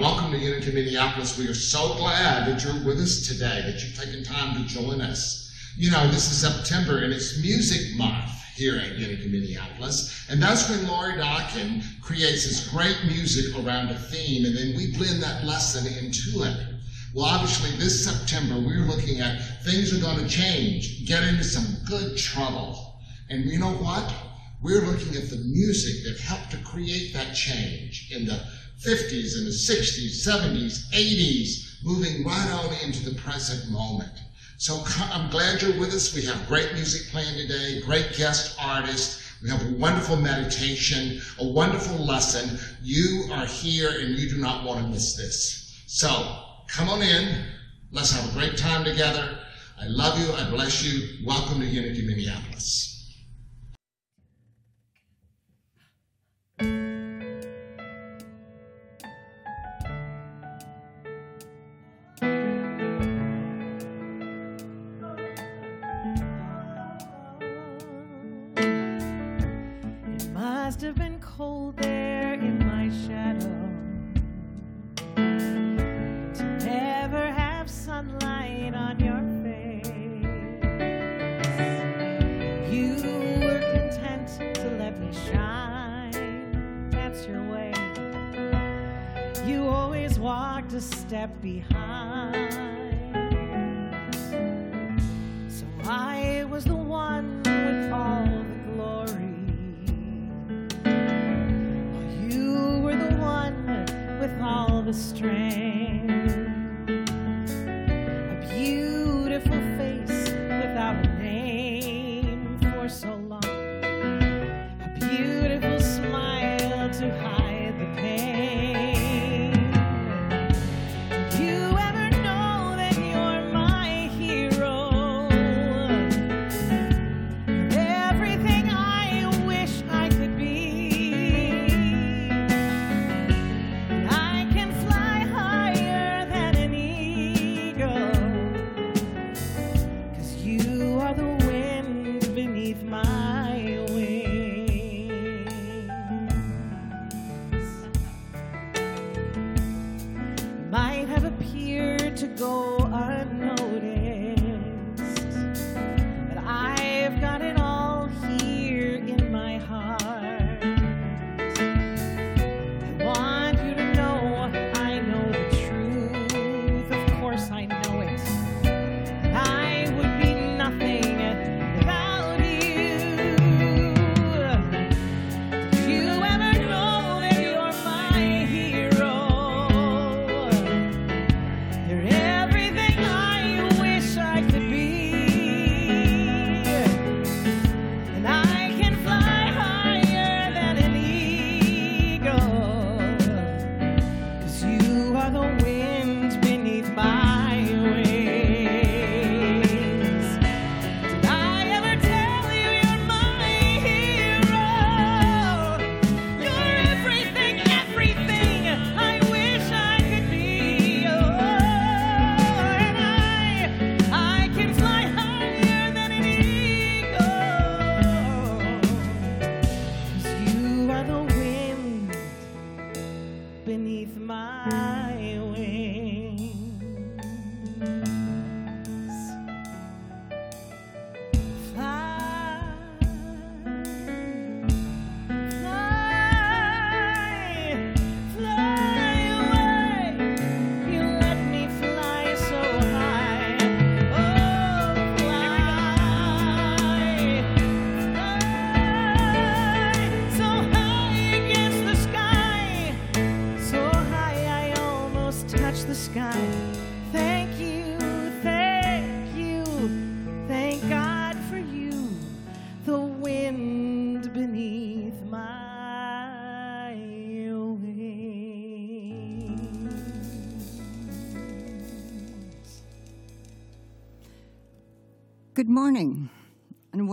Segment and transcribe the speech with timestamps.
[0.00, 1.36] Welcome to Unity Minneapolis.
[1.36, 5.00] We are so glad that you're with us today, that you've taken time to join
[5.00, 5.52] us.
[5.76, 10.68] You know, this is September and it's Music Month here at Unity Minneapolis, and that's
[10.68, 15.44] when Laurie Dawkin creates this great music around a theme, and then we blend that
[15.44, 16.56] lesson into it.
[17.14, 21.76] Well, obviously, this September, we're looking at things are going to change, get into some
[21.86, 22.98] good trouble.
[23.28, 24.12] And you know what?
[24.62, 28.40] We're looking at the music that helped to create that change in the
[28.82, 34.10] 50s and the 60s, 70s, 80s, moving right on into the present moment.
[34.56, 34.82] So
[35.12, 36.14] I'm glad you're with us.
[36.14, 39.22] We have great music playing today, great guest artists.
[39.42, 42.58] We have a wonderful meditation, a wonderful lesson.
[42.82, 45.82] You are here and you do not want to miss this.
[45.86, 46.08] So
[46.68, 47.44] come on in.
[47.92, 49.38] Let's have a great time together.
[49.80, 50.32] I love you.
[50.32, 51.24] I bless you.
[51.26, 52.91] Welcome to Unity Minneapolis.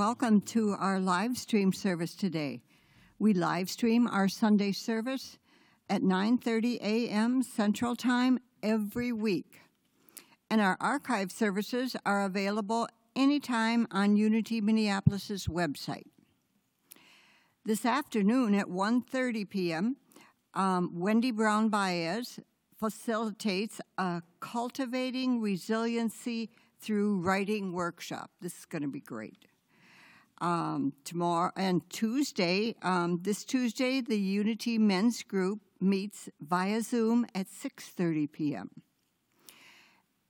[0.10, 2.60] Welcome to our live stream service today.
[3.20, 5.38] We live stream our Sunday service
[5.88, 7.44] at 9:30 a.m.
[7.44, 9.62] Central Time every week.
[10.50, 16.08] And our archive services are available anytime on Unity Minneapolis's website.
[17.64, 19.98] This afternoon at 1:30 p.m.,
[20.56, 22.40] um, Wendy Brown Baez
[22.80, 28.32] facilitates a cultivating resiliency through writing workshop.
[28.42, 29.49] This is going to be great.
[30.42, 37.48] Um, tomorrow and Tuesday, um, this Tuesday, the Unity Men's Group meets via Zoom at
[37.48, 38.70] 6:30 p.m.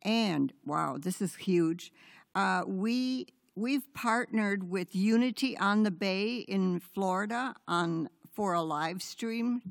[0.01, 1.91] And wow, this is huge.
[2.33, 9.03] Uh, we we've partnered with Unity on the Bay in Florida on for a live
[9.03, 9.61] stream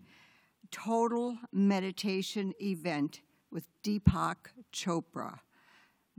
[0.70, 5.40] total meditation event with Deepak Chopra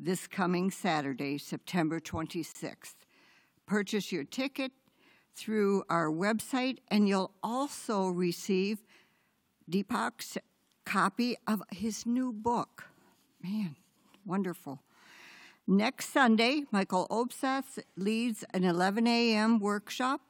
[0.01, 2.95] this coming Saturday, September 26th.
[3.69, 4.71] Purchase your ticket
[5.35, 8.79] through our website, and you'll also receive
[9.69, 10.39] Deepak's
[10.85, 12.85] copy of his new book.
[13.43, 13.75] Man,
[14.25, 14.81] wonderful.
[15.67, 19.59] Next Sunday, Michael Obseth leads an 11 a.m.
[19.59, 20.21] workshop,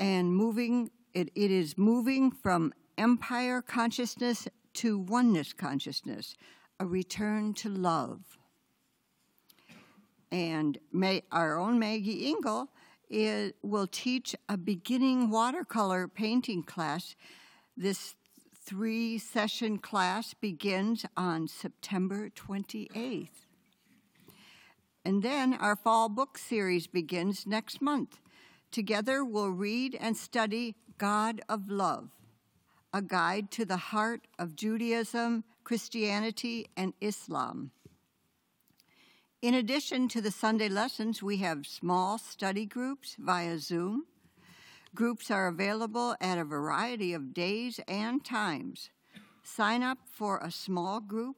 [0.00, 6.34] and moving it, it is moving from empire consciousness to oneness consciousness,
[6.80, 8.39] a return to love.
[10.32, 12.68] And May, our own Maggie Engel
[13.08, 17.16] is, will teach a beginning watercolor painting class.
[17.76, 18.14] This
[18.64, 23.46] three session class begins on September 28th.
[25.04, 28.20] And then our fall book series begins next month.
[28.70, 32.10] Together we'll read and study God of Love
[32.92, 37.70] a guide to the heart of Judaism, Christianity, and Islam.
[39.42, 44.04] In addition to the Sunday lessons, we have small study groups via Zoom.
[44.94, 48.90] Groups are available at a variety of days and times.
[49.42, 51.36] Sign up for a small group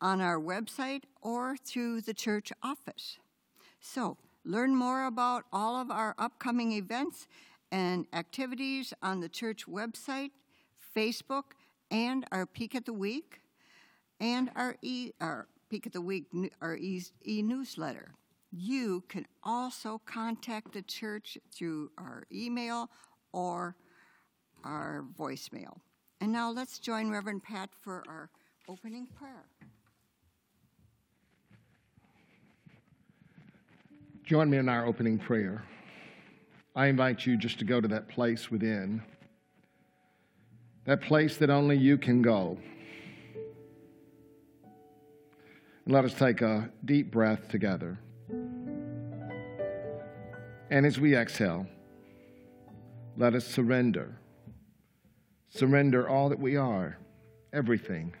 [0.00, 3.18] on our website or through the church office.
[3.78, 7.28] So, learn more about all of our upcoming events
[7.70, 10.32] and activities on the church website
[10.96, 11.52] Facebook,
[11.88, 13.42] and our Peek at the Week,
[14.18, 16.26] and our e our Peek at the Week
[16.60, 18.14] our e, e newsletter.
[18.50, 22.88] You can also contact the church through our email
[23.32, 23.76] or
[24.64, 25.78] our voicemail.
[26.20, 28.30] And now let's join Reverend Pat for our
[28.68, 29.44] opening prayer.
[34.24, 35.62] Join me in our opening prayer.
[36.74, 39.02] I invite you just to go to that place within
[40.88, 42.56] that place that only you can go.
[45.88, 47.98] Let us take a deep breath together.
[50.70, 51.66] And as we exhale,
[53.16, 54.16] let us surrender.
[55.48, 56.98] Surrender all that we are,
[57.54, 58.14] everything,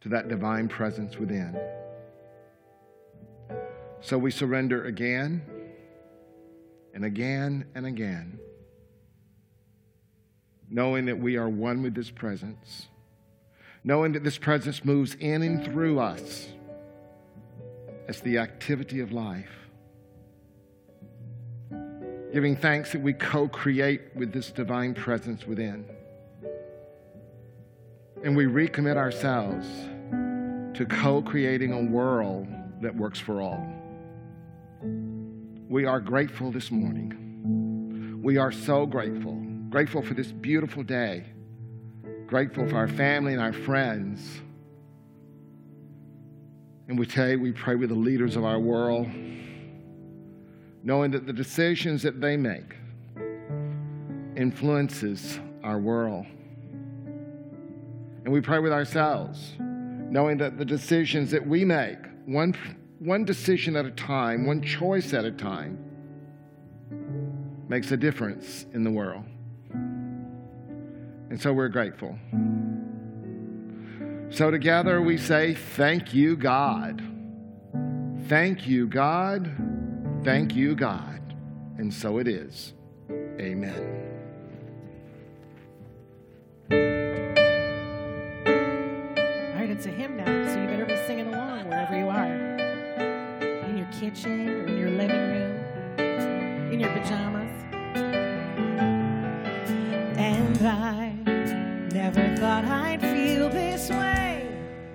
[0.00, 1.56] to that divine presence within.
[4.00, 5.42] So we surrender again
[6.92, 8.40] and again and again
[10.72, 12.88] knowing that we are one with this presence,
[13.84, 16.48] knowing that this presence moves in and through us
[18.08, 19.50] as the activity of life.
[22.32, 25.84] Giving thanks that we co create with this divine presence within.
[28.24, 29.66] And we recommit ourselves
[30.78, 32.46] to co creating a world
[32.80, 33.66] that works for all.
[35.68, 38.20] We are grateful this morning.
[38.22, 39.42] We are so grateful
[39.72, 41.24] Grateful for this beautiful day.
[42.32, 44.40] Grateful for our family and our friends.
[46.88, 49.06] And we you, we pray with the leaders of our world,
[50.82, 52.74] knowing that the decisions that they make
[54.34, 56.24] influences our world.
[58.24, 62.56] And we pray with ourselves, knowing that the decisions that we make, one,
[62.98, 65.76] one decision at a time, one choice at a time,
[67.68, 69.24] makes a difference in the world.
[71.32, 72.18] And so we're grateful.
[74.28, 77.02] So together we say, Thank you, God.
[78.28, 79.50] Thank you, God.
[80.24, 81.22] Thank you, God.
[81.78, 82.74] And so it is.
[83.10, 84.10] Amen.
[86.70, 86.76] All
[89.58, 92.26] right, it's a hymn now, so you better be singing along wherever you are
[93.70, 95.64] in your kitchen, or in your living room,
[96.70, 97.50] in your pajamas.
[100.18, 101.01] And I
[102.62, 104.46] thought I'd feel this way.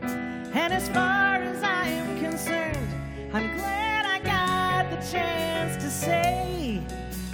[0.02, 2.88] And as far as I am concerned,
[3.34, 6.82] I'm glad I got the chance to say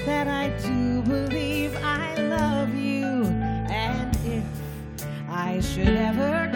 [0.05, 3.25] that I do believe I love you.
[3.69, 4.43] And if
[5.29, 6.52] I should ever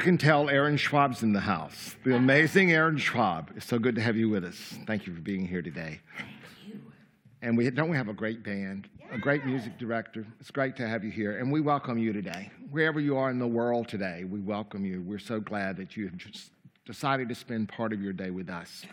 [0.00, 1.94] You can tell Aaron Schwab's in the house.
[2.04, 3.52] The amazing Aaron Schwab.
[3.54, 4.56] It's so good to have you with us.
[4.86, 6.00] Thank you for being here today.
[6.16, 6.30] Thank
[6.66, 6.80] you.
[7.42, 10.26] And we don't we have a great band, a great music director.
[10.40, 12.50] It's great to have you here, and we welcome you today.
[12.70, 15.02] Wherever you are in the world today, we welcome you.
[15.02, 16.52] We're so glad that you have just
[16.86, 18.86] decided to spend part of your day with us.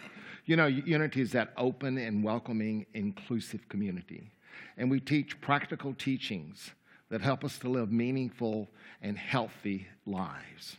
[0.44, 4.30] You know, Unity is that open and welcoming, inclusive community,
[4.76, 6.72] and we teach practical teachings
[7.08, 8.68] that help us to live meaningful
[9.02, 10.76] and healthy lives.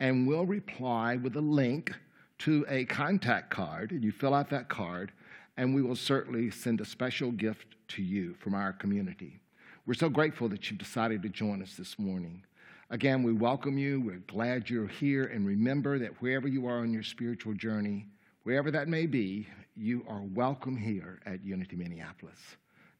[0.00, 1.94] and we'll reply with a link
[2.38, 5.12] to a contact card, and you fill out that card,
[5.58, 9.40] and we will certainly send a special gift to you from our community.
[9.86, 12.44] We're so grateful that you've decided to join us this morning.
[12.90, 14.00] Again, we welcome you.
[14.00, 15.24] We're glad you're here.
[15.24, 18.06] And remember that wherever you are on your spiritual journey,
[18.44, 22.38] wherever that may be, you are welcome here at Unity Minneapolis.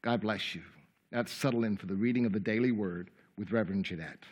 [0.03, 0.62] God bless you.
[1.12, 4.25] Now, settle in for the reading of the daily word with Reverend Jeanette.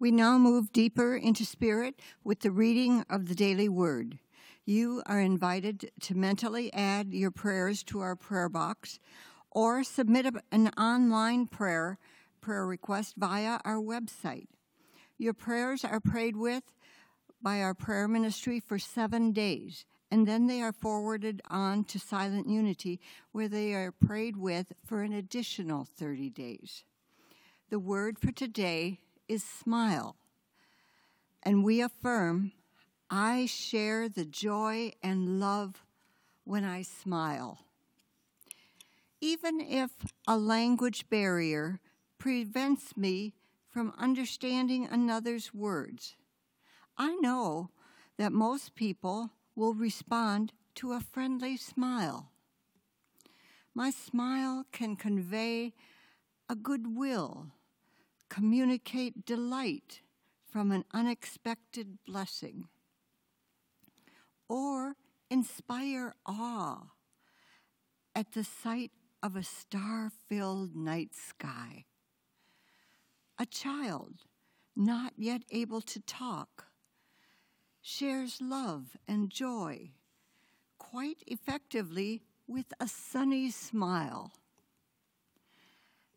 [0.00, 4.20] We now move deeper into spirit with the reading of the daily word.
[4.64, 9.00] You are invited to mentally add your prayers to our prayer box
[9.50, 11.98] or submit an online prayer
[12.40, 14.46] prayer request via our website.
[15.16, 16.62] Your prayers are prayed with
[17.42, 22.48] by our prayer ministry for 7 days and then they are forwarded on to Silent
[22.48, 23.00] Unity
[23.32, 26.84] where they are prayed with for an additional 30 days.
[27.68, 30.16] The word for today is smile.
[31.42, 32.52] And we affirm,
[33.10, 35.84] I share the joy and love
[36.44, 37.58] when I smile.
[39.20, 39.90] Even if
[40.26, 41.80] a language barrier
[42.18, 43.34] prevents me
[43.68, 46.16] from understanding another's words,
[46.96, 47.70] I know
[48.16, 52.30] that most people will respond to a friendly smile.
[53.74, 55.72] My smile can convey
[56.48, 57.52] a goodwill
[58.28, 60.02] communicate delight
[60.50, 62.68] from an unexpected blessing,
[64.48, 64.94] or
[65.30, 66.90] inspire awe
[68.14, 68.92] at the sight
[69.22, 71.84] of a star filled night sky.
[73.38, 74.24] A child,
[74.74, 76.66] not yet able to talk,
[77.80, 79.90] shares love and joy
[80.78, 84.32] quite effectively with a sunny smile.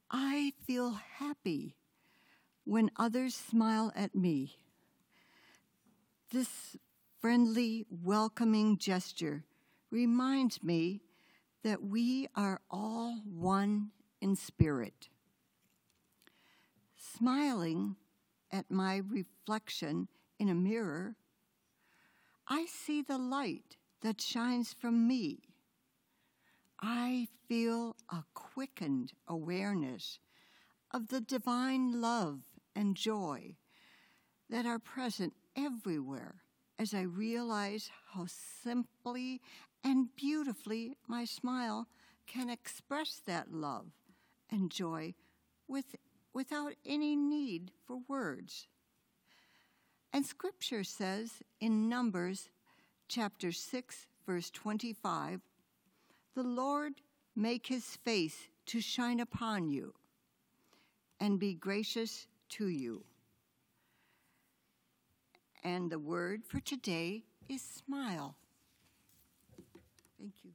[0.09, 1.75] I feel happy
[2.65, 4.57] when others smile at me.
[6.31, 6.77] This
[7.19, 9.43] friendly, welcoming gesture
[9.91, 11.01] reminds me
[11.63, 13.91] that we are all one
[14.21, 15.09] in spirit.
[16.95, 17.95] Smiling
[18.51, 20.07] at my reflection
[20.39, 21.15] in a mirror,
[22.47, 25.39] I see the light that shines from me.
[26.81, 30.19] I feel a quickened awareness
[30.91, 32.39] of the divine love
[32.75, 33.55] and joy
[34.49, 36.41] that are present everywhere
[36.77, 38.25] as I realize how
[38.63, 39.41] simply
[39.83, 41.87] and beautifully my smile
[42.27, 43.87] can express that love
[44.49, 45.13] and joy
[45.67, 45.95] with,
[46.33, 48.67] without any need for words.
[50.13, 52.49] And scripture says in Numbers
[53.07, 55.41] chapter 6, verse 25,
[56.35, 56.93] the Lord
[57.35, 59.93] make his face to shine upon you
[61.19, 63.03] and be gracious to you.
[65.63, 68.35] And the word for today is smile.
[70.19, 70.51] Thank you.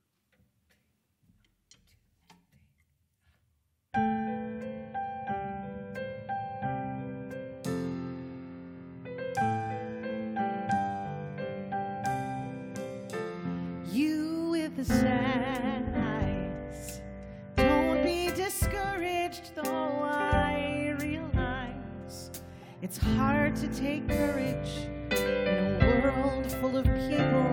[13.92, 17.00] You with the sad eyes.
[17.56, 19.85] Don't be discouraged, though
[22.86, 27.50] it's hard to take courage in a world full of people.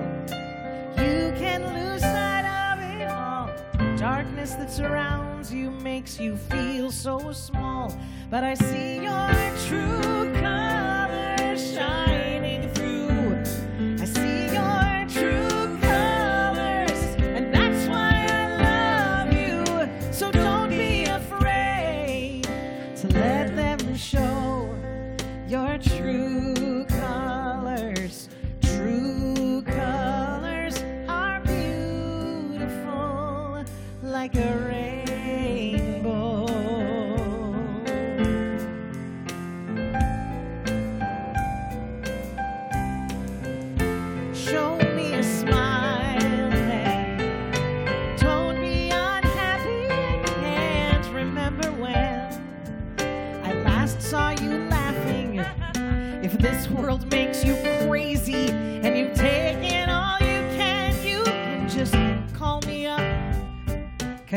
[1.04, 3.50] You can lose sight of it all.
[3.98, 7.92] Darkness that surrounds you makes you feel so small.
[8.30, 9.32] But I see your
[9.66, 12.13] true colors shining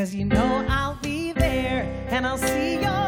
[0.06, 3.05] Cause you know I'll be there and I'll see your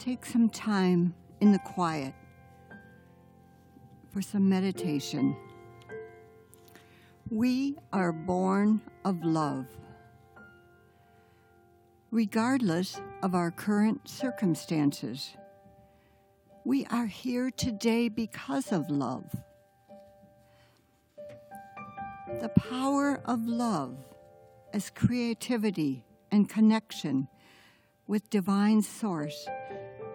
[0.00, 2.14] take some time in the quiet
[4.10, 5.36] for some meditation.
[7.28, 9.66] We are born of love.
[12.10, 15.36] Regardless of our current circumstances,
[16.64, 19.26] we are here today because of love.
[22.40, 23.98] The power of love
[24.72, 27.28] as creativity and connection
[28.06, 29.46] with divine source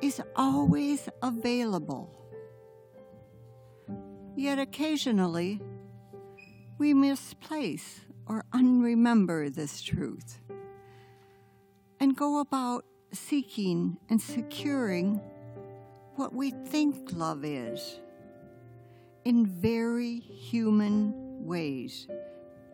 [0.02, 2.12] is always available.
[4.36, 5.62] Yet occasionally,
[6.78, 10.40] we misplace or unremember this truth
[12.00, 15.22] and go about seeking and securing
[16.16, 18.00] what we think love is
[19.24, 21.14] in very human
[21.46, 22.08] ways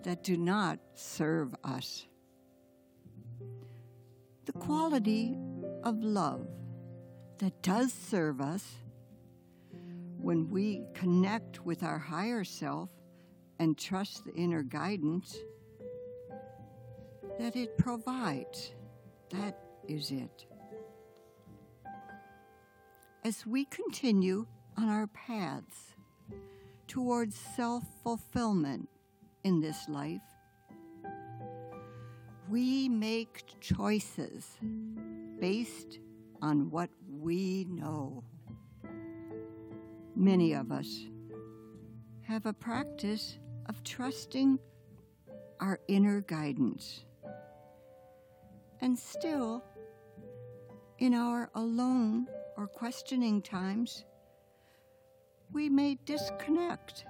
[0.03, 2.05] that do not serve us.
[4.45, 5.37] The quality
[5.83, 6.47] of love
[7.41, 8.75] that does serve us
[10.19, 12.89] when we connect with our higher self
[13.57, 15.35] and trust the inner guidance
[17.39, 18.73] that it provides.
[19.31, 20.45] That is it.
[23.25, 24.45] As we continue
[24.77, 25.95] on our paths
[26.87, 28.87] towards self fulfillment
[29.43, 30.21] in this life,
[32.49, 34.59] we make choices
[35.39, 35.97] based
[36.41, 36.89] on what
[37.21, 38.23] we know.
[40.15, 41.05] Many of us
[42.21, 44.57] have a practice of trusting
[45.59, 47.05] our inner guidance.
[48.81, 49.63] And still,
[50.97, 52.25] in our alone
[52.57, 54.03] or questioning times,
[55.53, 57.05] we may disconnect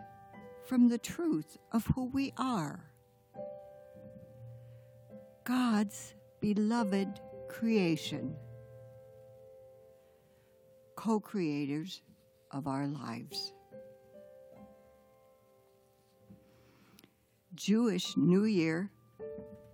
[0.65, 2.91] from the truth of who we are.
[5.45, 8.35] God's beloved creation,
[11.01, 12.03] co creators
[12.51, 13.53] of our lives.
[17.55, 18.91] Jewish New Year,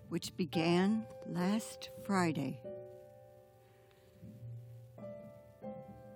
[0.08, 2.62] which began last Friday,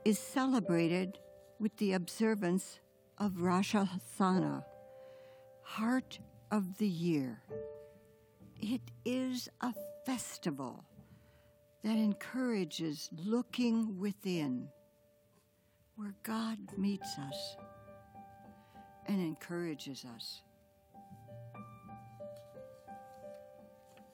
[0.06, 1.19] is celebrated
[1.60, 2.80] with the observance
[3.17, 4.63] of Rosh Hashanah,
[5.63, 6.19] Heart
[6.52, 7.41] of the Year.
[8.62, 9.74] It is a
[10.06, 10.86] festival
[11.84, 14.69] that encourages looking within,
[16.01, 17.55] where God meets us
[19.05, 20.41] and encourages us.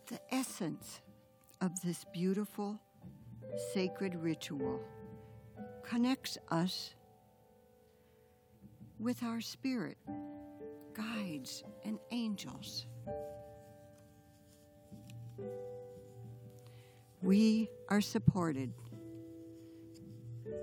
[0.08, 1.00] The essence
[1.62, 2.78] of this beautiful
[3.74, 4.82] sacred ritual
[5.82, 6.94] connects us
[9.00, 9.98] with our spirit,
[10.94, 12.86] guides, and angels.
[17.22, 18.74] We are supported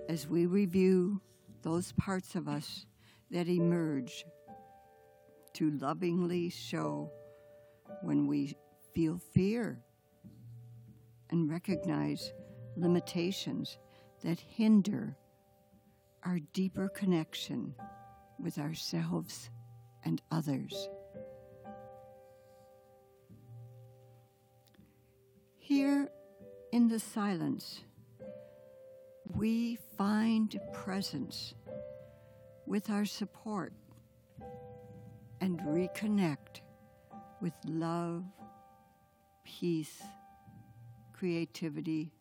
[0.08, 1.20] as we review
[1.62, 2.86] those parts of us
[3.30, 4.24] that emerge
[5.54, 7.10] to lovingly show
[8.02, 8.56] when we
[8.94, 9.80] feel fear
[11.30, 12.32] and recognize
[12.76, 13.78] limitations
[14.22, 15.16] that hinder
[16.24, 17.74] our deeper connection
[18.38, 19.50] with ourselves
[20.04, 20.88] and others.
[25.58, 26.08] Here
[26.72, 27.80] in the silence,
[29.34, 31.54] we find presence
[32.66, 33.72] with our support
[35.40, 36.60] and reconnect
[37.40, 38.24] with love,
[39.44, 40.02] peace,
[41.12, 42.12] creativity,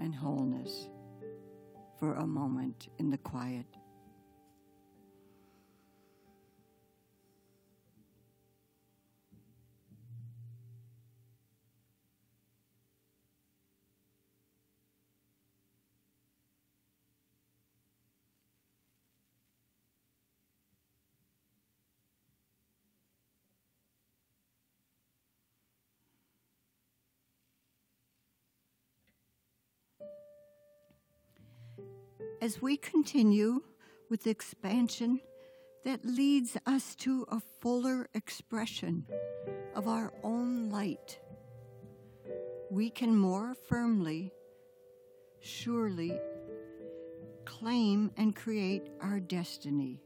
[0.00, 0.88] and wholeness
[1.98, 3.66] for a moment in the quiet.
[32.40, 33.62] As we continue
[34.08, 35.20] with expansion
[35.84, 39.06] that leads us to a fuller expression
[39.74, 41.18] of our own light,
[42.70, 44.32] we can more firmly,
[45.40, 46.18] surely
[47.44, 50.00] claim and create our destiny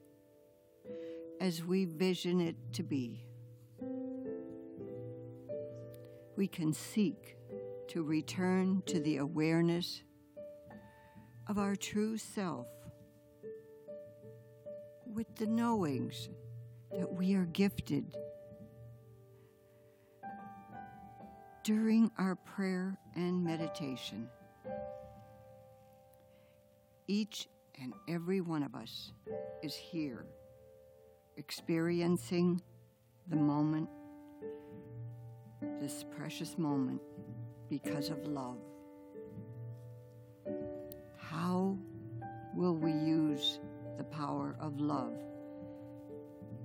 [1.41, 3.25] as we vision it to be.
[6.37, 7.37] We can seek
[7.89, 10.03] to return to the awareness
[11.47, 12.67] of our true self
[15.07, 16.29] with the knowings
[16.91, 18.17] that we are gifted
[21.63, 24.29] during our prayer and meditation.
[27.07, 27.49] Each
[27.81, 29.13] and every one of us
[29.63, 30.27] is here
[31.37, 32.63] experiencing
[33.29, 33.89] the moment,
[35.81, 37.01] this precious moment,
[37.69, 38.59] because of love.
[41.55, 41.79] How
[42.53, 43.61] will we use
[43.97, 45.15] the power of love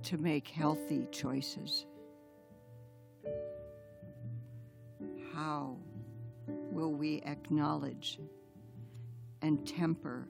[0.02, 1.86] to make healthy choices?
[5.32, 5.76] How
[6.72, 8.18] will we acknowledge
[9.42, 10.26] and temper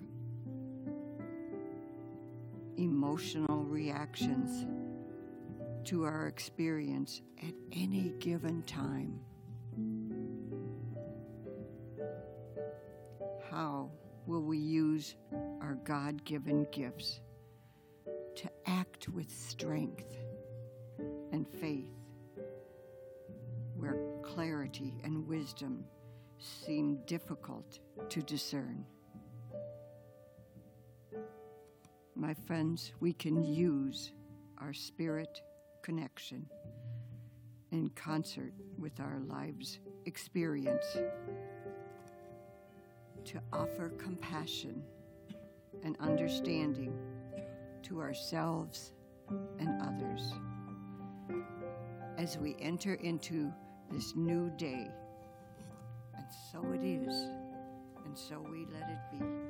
[2.77, 4.67] emotional reactions
[5.85, 9.21] to our experience at any given time?
[13.51, 13.91] How
[14.27, 15.15] will we use
[15.61, 17.21] our God given gifts
[18.37, 20.17] to act with strength
[21.33, 21.91] and faith,
[23.77, 25.85] where clarity and wisdom
[26.39, 28.85] seem difficult to discern.
[32.15, 34.13] My friends, we can use
[34.59, 35.41] our spirit
[35.83, 36.47] connection
[37.73, 40.85] in concert with our lives' experience
[43.25, 44.83] to offer compassion
[45.83, 46.93] and understanding
[47.83, 48.93] to ourselves
[49.59, 50.35] and others
[52.19, 53.53] as we enter into
[53.91, 54.91] this new day.
[56.15, 57.15] And so it is,
[58.05, 59.50] and so we let it be.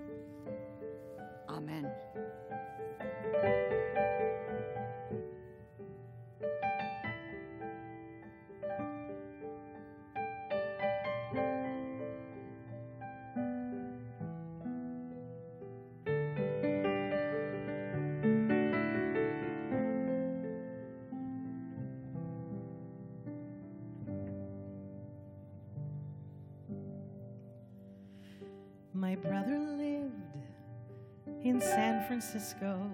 [32.11, 32.91] Francisco.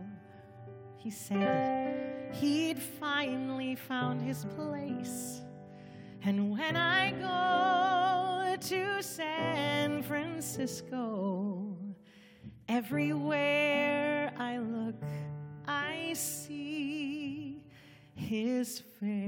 [0.98, 5.40] He said he'd finally found his place.
[6.22, 11.78] And when I go to San Francisco,
[12.68, 15.02] everywhere I look,
[15.66, 17.62] I see
[18.16, 19.25] his face.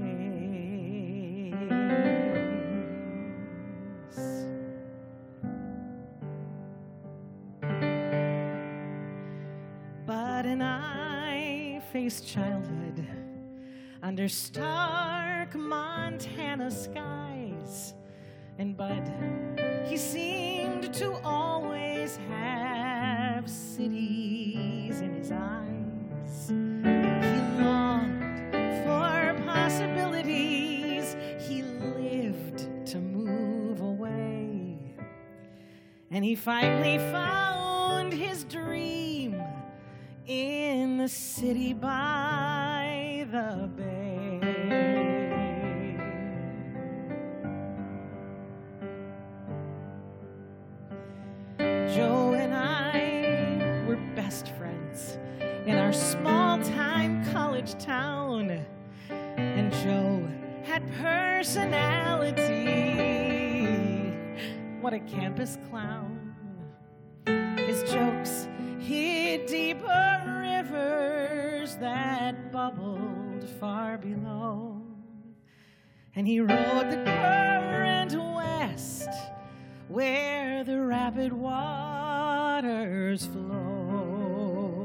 [12.08, 13.06] I childhood
[14.02, 17.92] under stark Montana skies.
[18.56, 19.12] And Bud,
[19.86, 26.48] he seemed to always have cities in his eyes.
[26.48, 31.14] He longed for possibilities,
[31.46, 34.78] he lived to move away.
[36.10, 37.57] And he finally found
[41.38, 44.40] city by the bay.
[51.94, 55.18] Joe and I were best friends
[55.64, 58.66] in our small time college town.
[59.08, 60.28] And Joe
[60.64, 62.42] had personality.
[64.80, 66.34] What a campus clown.
[67.58, 68.48] His jokes
[68.80, 70.37] hit deeper
[71.68, 74.80] rivers that bubbled far below.
[76.14, 79.08] And he rode the current west
[79.88, 84.84] where the rapid waters flow.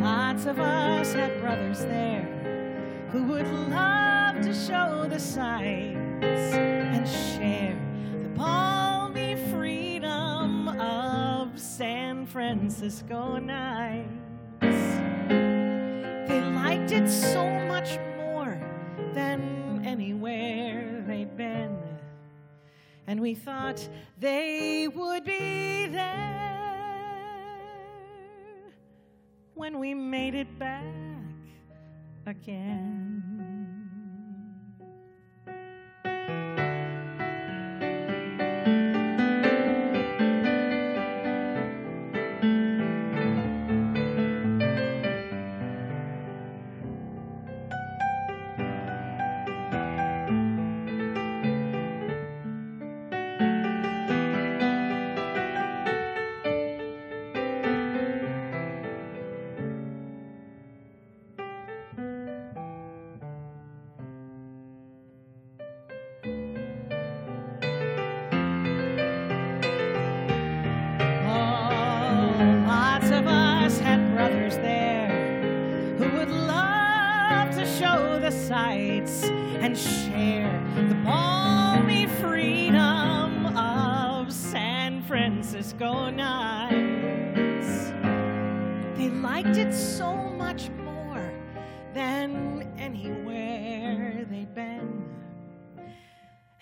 [0.00, 7.78] Lots of us had brothers there who would love to show the sights and share
[8.22, 8.73] the palmy
[12.34, 14.10] Francisco nights.
[14.60, 18.60] They liked it so much more
[19.12, 21.78] than anywhere they'd been.
[23.06, 26.72] And we thought they would be there
[29.54, 30.82] when we made it back
[32.26, 33.33] again.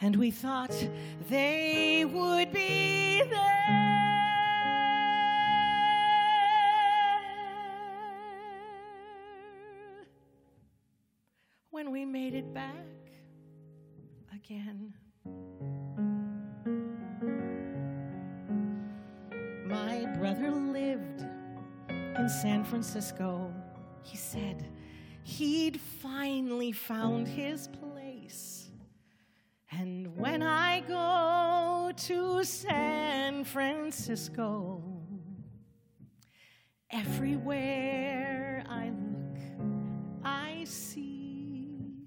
[0.04, 0.74] And we thought
[1.30, 3.82] they would be there
[11.70, 12.74] when we made it back
[14.34, 14.92] again.
[19.68, 21.24] My brother lived
[21.88, 23.54] in San Francisco.
[24.02, 24.66] He said
[25.22, 27.91] he'd finally found his place.
[30.22, 34.80] When I go to San Francisco,
[36.88, 39.40] everywhere I look,
[40.22, 42.06] I see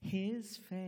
[0.00, 0.78] his face.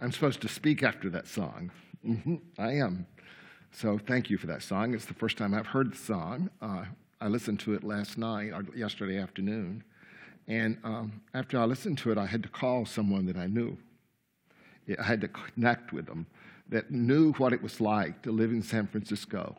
[0.00, 1.70] I'm supposed to speak after that song.
[2.02, 3.06] hmm I am.
[3.78, 4.94] So thank you for that song.
[4.94, 6.48] It's the first time I've heard the song.
[6.62, 6.86] Uh,
[7.20, 9.84] I listened to it last night or yesterday afternoon.
[10.48, 13.76] And um, after I listened to it, I had to call someone that I knew.
[14.98, 16.26] I had to connect with them
[16.70, 19.54] that knew what it was like to live in San Francisco.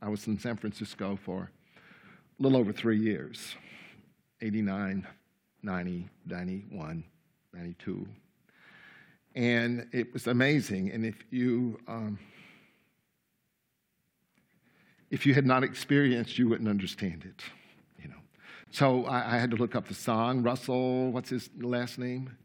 [0.00, 1.50] I was in San Francisco for
[2.38, 3.56] a little over three years
[4.42, 5.04] 89,
[5.64, 7.04] 90, 91,
[7.52, 8.08] 92.
[9.34, 10.92] And it was amazing.
[10.92, 12.16] And if you, um,
[15.16, 17.42] if you had not experienced, you wouldn't understand it,
[17.98, 18.20] you know.
[18.70, 20.42] So I, I had to look up the song.
[20.42, 22.36] Russell, what's his last name?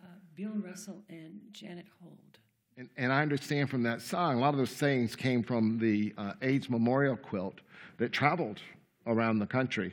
[0.00, 2.38] Uh, Bill Russell and Janet Hood.
[2.76, 6.14] And, and, I understand from that song, a lot of those sayings came from the
[6.16, 7.60] uh, AIDS memorial quilt
[7.98, 8.60] that traveled
[9.08, 9.92] around the country.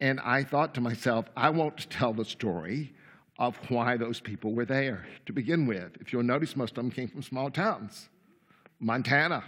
[0.00, 2.94] And I thought to myself, I want to tell the story
[3.38, 5.98] of why those people were there to begin with.
[6.00, 8.08] If you'll notice, most of them came from small towns.
[8.80, 9.44] Montana,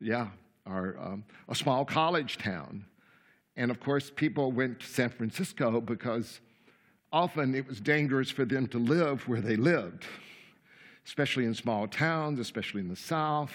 [0.00, 0.30] yeah,
[0.66, 2.84] or um, a small college town.
[3.56, 6.40] And of course, people went to San Francisco because
[7.12, 10.06] often it was dangerous for them to live where they lived
[11.06, 13.52] especially in small towns, especially in the South,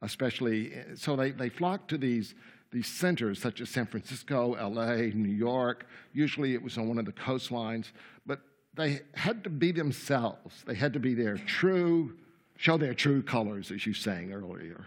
[0.00, 0.72] especially.
[0.94, 2.34] So they, they flocked to these,
[2.70, 5.86] these centers such as San Francisco, LA, New York.
[6.12, 7.90] Usually it was on one of the coastlines,
[8.24, 8.40] but
[8.74, 10.62] they had to be themselves.
[10.66, 12.14] They had to be their true,
[12.56, 14.86] show their true colors, as you sang earlier.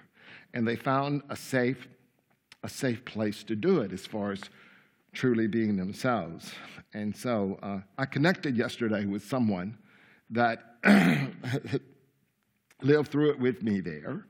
[0.54, 1.88] And they found a safe,
[2.64, 4.42] a safe place to do it as far as
[5.14, 6.52] truly being themselves.
[6.94, 9.78] And so uh, I connected yesterday with someone
[10.30, 10.60] that
[12.82, 14.26] lived through it with me there.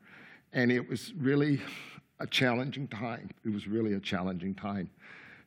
[0.53, 1.61] And it was really
[2.19, 3.29] a challenging time.
[3.45, 4.89] It was really a challenging time.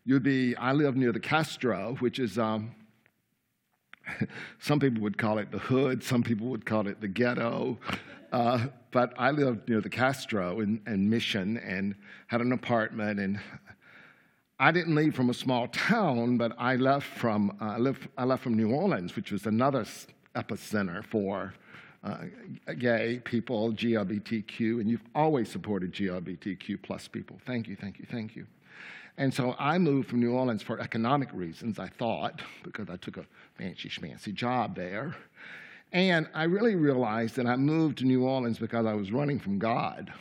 [0.05, 2.75] You'd be, I live near the Castro, which is, um,
[4.59, 7.79] some people would call it the hood, some people would call it the ghetto.
[8.33, 11.95] Uh, but I lived near the Castro in Mission and
[12.29, 13.19] had an apartment.
[13.19, 13.40] And
[14.59, 18.25] I didn't leave from a small town, but I left from, uh, I, left, I
[18.25, 19.85] left from New Orleans, which was another
[20.37, 21.55] epicenter for
[22.05, 22.19] uh,
[22.79, 27.40] gay people, GLBTQ, and you've always supported GLBTQ plus people.
[27.47, 28.47] Thank you, thank you, thank you.
[29.19, 33.16] And so I moved from New Orleans for economic reasons, I thought, because I took
[33.16, 33.25] a
[33.59, 35.14] fancy schmancy job there.
[35.92, 39.59] And I really realized that I moved to New Orleans because I was running from
[39.59, 40.12] God.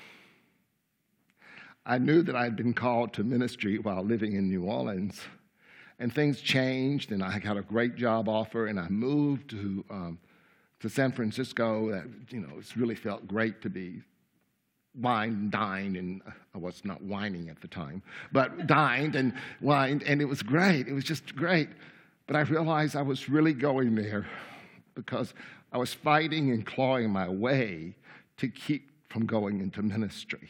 [1.85, 5.21] I knew that I had been called to ministry while living in New Orleans.
[5.99, 10.19] And things changed, and I got a great job offer, and I moved to um,
[10.79, 11.91] to San Francisco.
[11.91, 14.01] That, you know, it's really felt great to be
[14.95, 16.21] wined, dined, and
[16.55, 18.01] I was not whining at the time,
[18.31, 20.87] but dined and wined, and it was great.
[20.87, 21.67] It was just great.
[22.27, 24.25] But I realized I was really going there
[24.95, 25.33] because
[25.71, 27.95] I was fighting and clawing my way
[28.37, 30.49] to keep from going into ministry.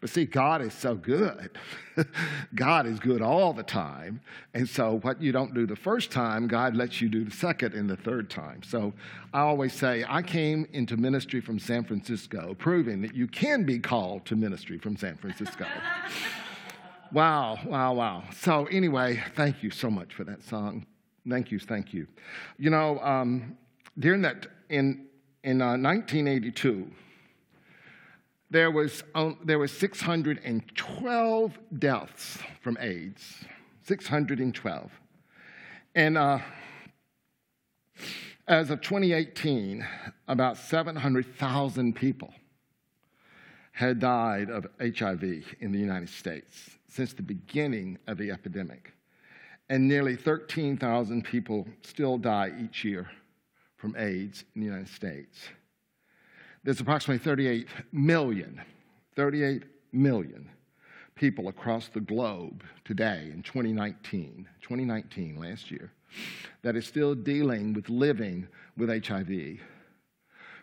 [0.00, 1.58] But see, God is so good.
[2.54, 4.20] God is good all the time.
[4.54, 7.74] And so, what you don't do the first time, God lets you do the second
[7.74, 8.62] and the third time.
[8.62, 8.92] So,
[9.32, 13.78] I always say, I came into ministry from San Francisco, proving that you can be
[13.78, 15.66] called to ministry from San Francisco.
[17.12, 18.24] wow, wow, wow.
[18.34, 20.86] So, anyway, thank you so much for that song.
[21.28, 22.06] Thank you, thank you.
[22.58, 23.56] You know, um,
[23.98, 25.06] during that, in,
[25.44, 26.90] in uh, 1982,
[28.50, 33.44] there was, um, there was 612 deaths from AIDS.
[33.84, 34.90] 612.
[35.94, 36.38] And uh,
[38.46, 39.86] as of 2018,
[40.28, 42.32] about 700,000 people
[43.72, 45.22] had died of HIV
[45.60, 48.92] in the United States since the beginning of the epidemic.
[49.70, 53.08] And nearly 13,000 people still die each year
[53.82, 55.48] from AIDS in the United States
[56.64, 58.60] there's approximately 38 million,
[59.16, 60.48] 38 million
[61.16, 65.92] people across the globe today in 2019, 2019, last year,
[66.62, 69.58] that is still dealing with living with HIV.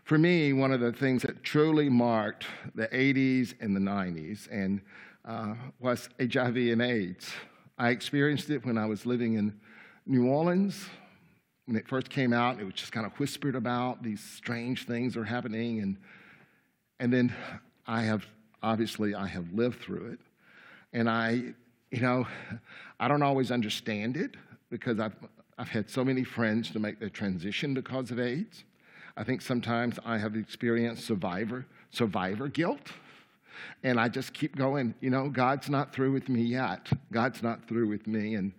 [0.05, 4.81] For me, one of the things that truly marked the 80s and the 90s and
[5.25, 7.29] uh, was HIV and AIDS.
[7.77, 9.59] I experienced it when I was living in
[10.05, 10.85] New Orleans,
[11.69, 14.01] when it first came out, it was just kind of whispered about.
[14.01, 15.81] These strange things are happening.
[15.81, 15.97] And,
[16.99, 17.31] and then
[17.85, 18.25] I have,
[18.63, 20.19] obviously, I have lived through it.
[20.93, 21.53] And I,
[21.91, 22.25] you know,
[22.99, 24.33] I don't always understand it
[24.71, 25.13] because I've,
[25.59, 28.63] I've had so many friends to make the transition because of AIDS.
[29.15, 32.93] I think sometimes I have experienced survivor, survivor guilt.
[33.83, 36.89] And I just keep going, you know, God's not through with me yet.
[37.11, 38.33] God's not through with me.
[38.33, 38.53] And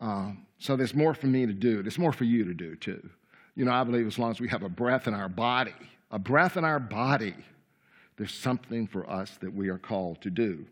[0.00, 1.82] uh, so there's more for me to do.
[1.82, 3.08] There's more for you to do, too.
[3.54, 5.74] You know, I believe as long as we have a breath in our body,
[6.10, 7.34] a breath in our body,
[8.16, 10.66] there's something for us that we are called to do.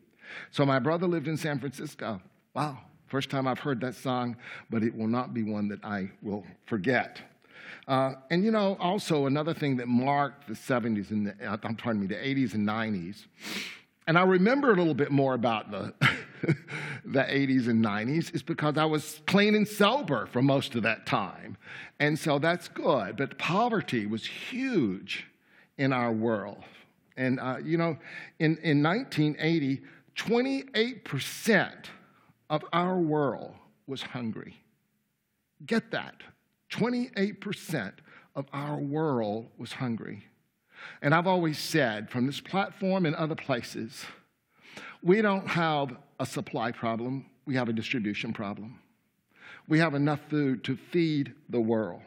[0.51, 2.21] So my brother lived in San Francisco.
[2.55, 4.37] Wow, first time I've heard that song,
[4.71, 7.21] but it will not be one that I will forget.
[7.87, 11.77] Uh, and you know, also another thing that marked the 70s and the, uh, I'm
[11.77, 13.27] pardon me, the 80s and 90s,
[14.07, 15.95] and I remember a little bit more about the,
[17.05, 21.07] the 80s and 90s is because I was clean and sober for most of that
[21.07, 21.57] time.
[22.01, 23.17] And so that's good.
[23.17, 25.27] But poverty was huge
[25.79, 26.63] in our world.
[27.17, 27.97] And, uh, you know,
[28.39, 29.83] in, in 1980,
[30.17, 31.73] 28%
[32.51, 33.55] of our world
[33.87, 34.57] was hungry.
[35.67, 36.15] Get that.
[36.71, 37.93] 28%
[38.35, 40.25] of our world was hungry.
[41.03, 44.05] And I've always said from this platform and other places,
[45.05, 48.81] we don't have a supply problem, we have a distribution problem.
[49.69, 52.01] We have enough food to feed the world.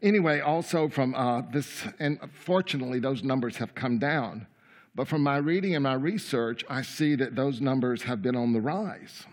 [0.00, 4.46] Anyway, also from uh, this, and fortunately, those numbers have come down.
[4.94, 8.52] But from my reading and my research, I see that those numbers have been on
[8.52, 9.26] the rise.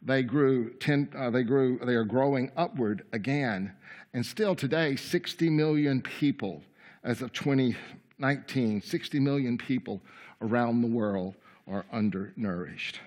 [0.00, 3.74] They grew, ten, uh, they grew, they are growing upward again.
[4.14, 6.62] And still today, 60 million people,
[7.04, 10.00] as of 2019, 60 million people
[10.40, 11.34] around the world
[11.66, 13.00] are undernourished.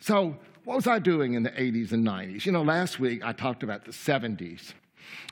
[0.00, 2.44] So, what was I doing in the 80s and 90s?
[2.44, 4.74] You know, last week I talked about the 70s.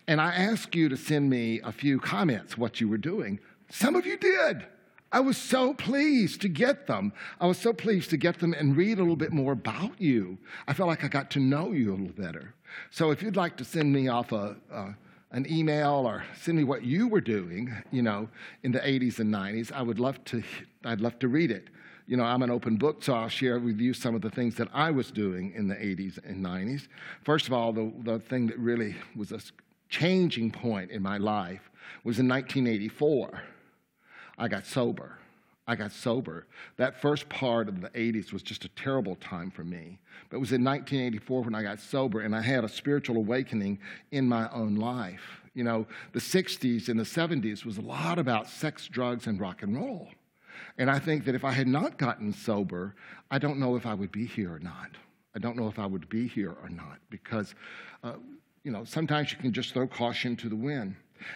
[0.08, 3.38] And I asked you to send me a few comments what you were doing.
[3.70, 4.66] Some of you did.
[5.12, 7.12] I was so pleased to get them.
[7.40, 10.38] I was so pleased to get them and read a little bit more about you.
[10.66, 12.54] I felt like I got to know you a little better.
[12.90, 14.92] So if you'd like to send me off a, uh,
[15.32, 18.28] an email or send me what you were doing, you know,
[18.62, 20.42] in the 80s and 90s, I would love to,
[20.84, 21.68] I'd love to read it.
[22.06, 24.54] You know, I'm an open book, so I'll share with you some of the things
[24.56, 26.86] that I was doing in the 80s and 90s.
[27.24, 29.40] First of all, the, the thing that really was a
[29.88, 31.70] changing point in my life
[32.04, 33.42] was in 1984.
[34.38, 35.18] I got sober.
[35.68, 36.46] I got sober.
[36.76, 39.98] That first part of the 80s was just a terrible time for me.
[40.30, 43.80] But it was in 1984 when I got sober and I had a spiritual awakening
[44.12, 45.42] in my own life.
[45.54, 49.62] You know, the 60s and the 70s was a lot about sex, drugs, and rock
[49.62, 50.08] and roll.
[50.78, 52.94] And I think that if I had not gotten sober,
[53.30, 54.90] I don't know if I would be here or not.
[55.34, 57.54] I don't know if I would be here or not because,
[58.04, 58.14] uh,
[58.62, 60.94] you know, sometimes you can just throw caution to the wind.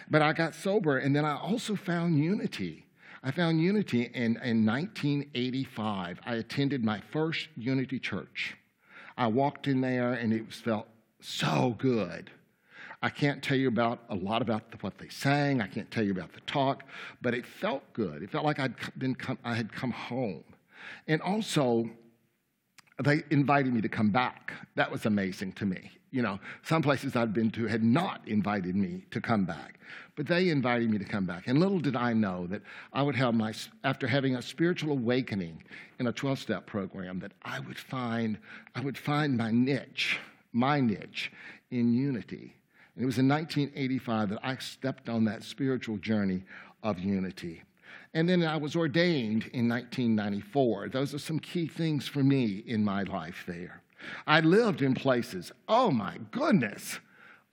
[0.09, 2.85] But I got sober and then I also found unity.
[3.23, 6.19] I found Unity in, in 1985.
[6.25, 8.55] I attended my first Unity church.
[9.15, 10.87] I walked in there and it felt
[11.19, 12.31] so good.
[13.03, 15.61] I can't tell you about a lot about the, what they sang.
[15.61, 16.83] I can't tell you about the talk,
[17.21, 18.23] but it felt good.
[18.23, 20.43] It felt like I'd been come, I had come home.
[21.07, 21.89] And also,
[23.03, 24.53] they invited me to come back.
[24.75, 25.91] That was amazing to me.
[26.11, 29.79] You know, some places I'd been to had not invited me to come back,
[30.17, 31.47] but they invited me to come back.
[31.47, 33.53] And little did I know that I would have my,
[33.85, 35.63] after having a spiritual awakening
[35.99, 38.37] in a 12 step program, that I would find,
[38.75, 40.19] I would find my niche,
[40.51, 41.31] my niche
[41.71, 42.55] in unity.
[42.95, 46.43] And it was in 1985 that I stepped on that spiritual journey
[46.83, 47.63] of unity.
[48.13, 50.89] And then I was ordained in 1994.
[50.89, 53.80] Those are some key things for me in my life there.
[54.27, 56.99] I lived in places, oh my goodness.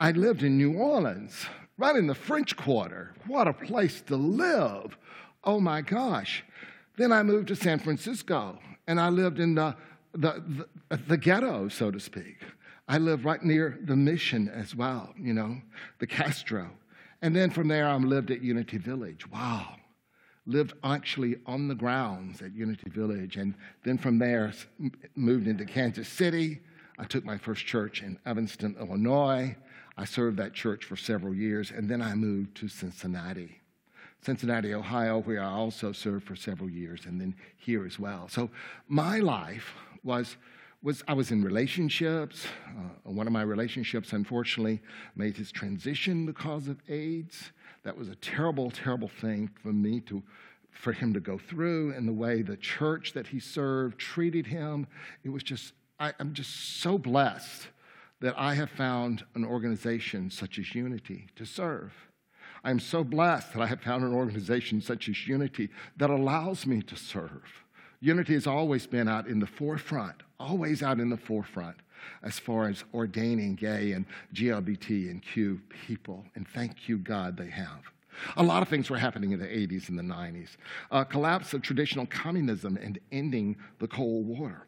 [0.00, 1.46] I lived in New Orleans,
[1.76, 3.14] right in the French Quarter.
[3.26, 4.96] What a place to live.
[5.44, 6.44] Oh my gosh.
[6.96, 9.76] Then I moved to San Francisco and I lived in the,
[10.12, 12.38] the, the, the ghetto, so to speak.
[12.88, 15.60] I lived right near the mission as well, you know,
[15.98, 16.70] the Castro.
[17.20, 19.28] And then from there, I lived at Unity Village.
[19.30, 19.77] Wow
[20.48, 24.52] lived actually on the grounds at Unity Village, and then from there
[25.14, 26.60] moved into Kansas City.
[26.98, 29.54] I took my first church in Evanston, Illinois.
[29.96, 33.60] I served that church for several years, and then I moved to Cincinnati.
[34.22, 38.28] Cincinnati, Ohio, where I also served for several years, and then here as well.
[38.28, 38.50] So
[38.88, 40.36] my life was,
[40.82, 42.46] was I was in relationships.
[42.66, 44.80] Uh, one of my relationships, unfortunately,
[45.14, 47.52] made his transition because of AIDS.
[47.84, 50.22] That was a terrible, terrible thing for me to,
[50.70, 54.86] for him to go through, and the way the church that he served treated him.
[55.24, 57.68] It was just, I, I'm just so blessed
[58.20, 61.92] that I have found an organization such as Unity to serve.
[62.64, 66.66] I am so blessed that I have found an organization such as Unity that allows
[66.66, 67.64] me to serve.
[68.00, 71.76] Unity has always been out in the forefront, always out in the forefront
[72.22, 76.24] as far as ordaining gay and GLBT and Q people.
[76.34, 77.82] And thank you, God, they have.
[78.36, 80.56] A lot of things were happening in the 80s and the 90s.
[80.90, 84.66] A collapse of traditional communism and ending the Cold War.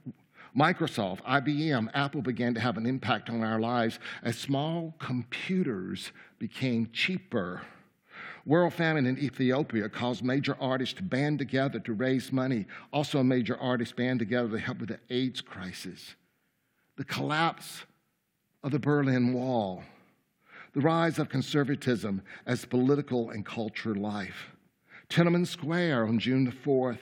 [0.57, 6.89] Microsoft, IBM, Apple began to have an impact on our lives as small computers became
[6.93, 7.63] cheaper.
[8.47, 12.67] World famine in Ethiopia caused major artists to band together to raise money.
[12.93, 16.15] Also, major artists band together to help with the AIDS crisis.
[17.01, 17.85] The collapse
[18.63, 19.83] of the Berlin Wall.
[20.75, 24.51] The rise of conservatism as political and cultural life.
[25.09, 26.99] Tiananmen Square on June the 4th,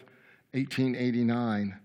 [0.52, 1.80] 1889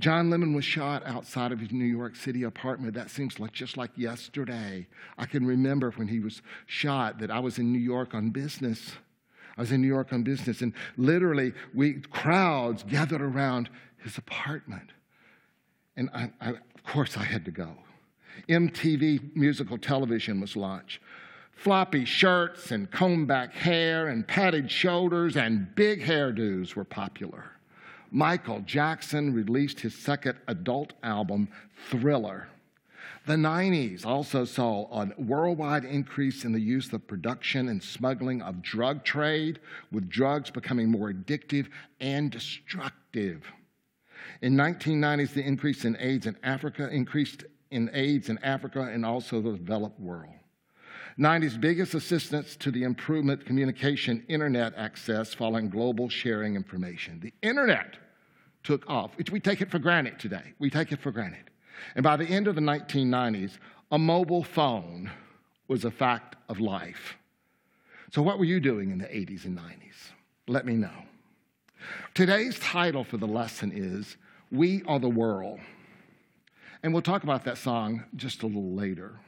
[0.00, 2.94] John Lennon was shot outside of his New York City apartment.
[2.94, 4.88] That seems like just like yesterday.
[5.16, 8.90] I can remember when he was shot that I was in New York on business.
[9.56, 14.90] I was in New York on business, and literally, we crowds gathered around his apartment.
[15.96, 17.76] And I, I, of course, I had to go.
[18.48, 21.00] MTV musical television was launched.
[21.52, 27.52] Floppy shirts and comb back hair and padded shoulders and big hairdos were popular.
[28.10, 31.48] Michael Jackson released his second adult album,
[31.88, 32.48] Thriller.
[33.24, 38.60] The 90s also saw a worldwide increase in the use of production and smuggling of
[38.60, 39.60] drug trade,
[39.92, 41.68] with drugs becoming more addictive
[42.00, 43.44] and destructive.
[44.40, 49.40] In 1990s, the increase in AIDS in Africa increased in AIDS in Africa and also
[49.40, 50.34] the developed world.
[51.18, 57.20] 90's biggest assistance to the improvement communication internet access following global sharing information.
[57.20, 57.96] The internet
[58.62, 60.54] took off, which we take it for granted today.
[60.58, 61.50] We take it for granted.
[61.94, 63.58] And by the end of the 1990s,
[63.90, 65.10] a mobile phone
[65.68, 67.16] was a fact of life.
[68.10, 70.12] So, what were you doing in the 80s and 90s?
[70.46, 70.90] Let me know.
[72.14, 74.16] Today's title for the lesson is
[74.50, 75.60] We Are the World.
[76.82, 79.20] And we'll talk about that song just a little later.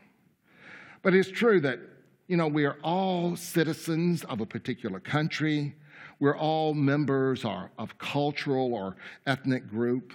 [1.03, 1.79] But it's true that,
[2.27, 5.75] you know, we are all citizens of a particular country.
[6.19, 8.97] We're all members of cultural or
[9.27, 10.13] ethnic group.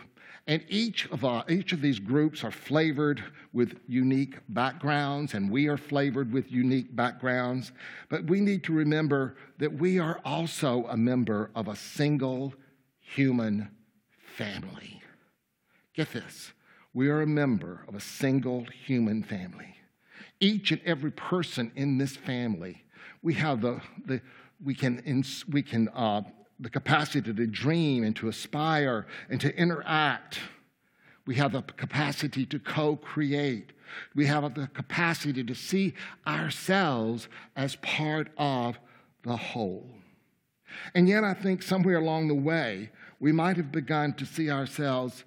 [0.50, 3.24] And each of, our, each of these groups are flavored
[3.54, 7.72] with unique backgrounds, and we are flavored with unique backgrounds.
[8.10, 12.56] But we need to remember that we are also a member of a single
[13.00, 13.70] human
[14.38, 15.02] family.
[15.94, 16.52] Get this
[16.92, 19.76] we are a member of a single human family
[20.40, 22.84] each and every person in this family,
[23.22, 24.22] we have the, the
[24.64, 26.22] we can, we can uh,
[26.60, 30.40] the capacity to dream and to aspire and to interact.
[31.26, 33.72] We have the capacity to co create.
[34.16, 35.94] We have the capacity to see
[36.28, 38.78] ourselves as part of
[39.24, 39.90] the whole.
[40.94, 45.24] And yet, I think somewhere along the way, we might have begun to see ourselves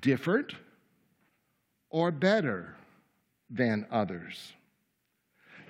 [0.00, 0.54] different
[1.90, 2.76] or better
[3.50, 4.52] than others.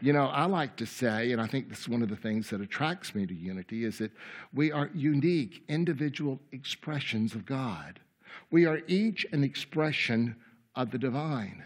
[0.05, 2.51] You know, I like to say, and I think this is one of the things
[2.51, 4.13] that attracts me to unity, is that
[4.53, 8.01] we are unique individual expressions of God.
[8.51, 10.37] We are each an expression
[10.75, 11.65] of the divine.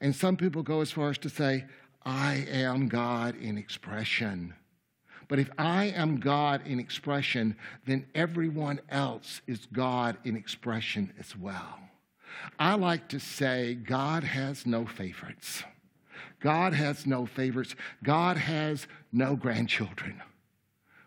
[0.00, 1.66] And some people go as far as to say,
[2.02, 4.54] I am God in expression.
[5.28, 11.36] But if I am God in expression, then everyone else is God in expression as
[11.36, 11.78] well.
[12.58, 15.62] I like to say God has no favorites.
[16.44, 17.74] God has no favorites.
[18.02, 20.20] God has no grandchildren.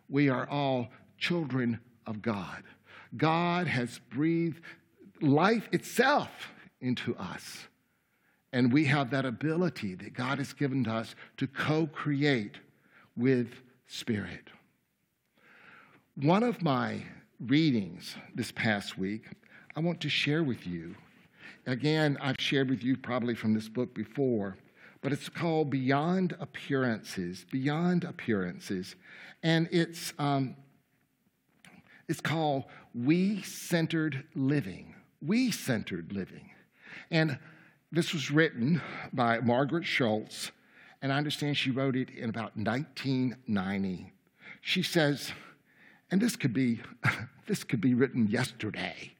[0.10, 0.88] We are all
[1.20, 2.64] children of God.
[3.16, 4.62] God has breathed
[5.22, 6.30] life itself
[6.82, 7.68] into us.
[8.52, 12.56] And we have that ability that God has given to us to co create
[13.16, 13.50] with
[13.86, 14.50] Spirit.
[16.16, 17.04] One of my
[17.46, 19.26] readings this past week,
[19.76, 20.96] I want to share with you
[21.68, 24.56] Again, I've shared with you probably from this book before,
[25.08, 27.46] but it's called Beyond Appearances.
[27.50, 28.98] Beyond Appearances.
[29.42, 30.58] And it's, um,
[32.10, 34.96] it's called We Centered Living.
[35.22, 36.50] We Centered Living.
[37.10, 37.40] And
[37.90, 38.82] this was written
[39.14, 40.52] by Margaret Schultz,
[41.02, 44.12] and I understand she wrote it in about 1990.
[44.60, 45.32] She says,
[46.12, 46.82] and this could be,
[47.48, 49.14] this could be written yesterday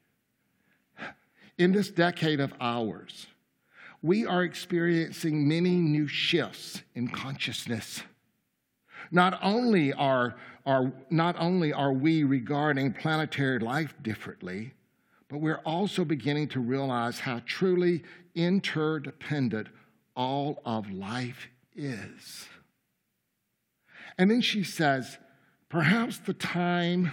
[1.58, 3.28] in this decade of ours,
[4.08, 8.02] we are experiencing many new shifts in consciousness.
[9.12, 14.74] Not only are, are, not only are we regarding planetary life differently,
[15.28, 18.02] but we're also beginning to realize how truly
[18.34, 19.68] interdependent
[20.16, 22.48] all of life is.
[24.18, 25.18] And then she says,
[25.68, 27.12] perhaps the time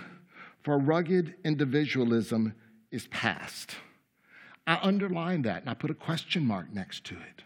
[0.62, 2.54] for rugged individualism
[2.92, 3.74] is past.
[4.66, 7.42] I underline that and I put a question mark next to it.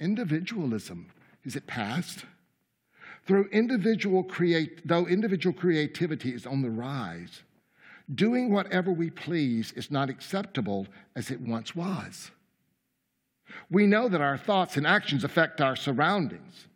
[0.00, 1.06] Individualism,
[1.44, 2.24] is it past?
[3.26, 7.42] Through individual create, though individual creativity is on the rise,
[8.12, 12.30] doing whatever we please is not acceptable as it once was.
[13.70, 16.66] We know that our thoughts and actions affect our surroundings.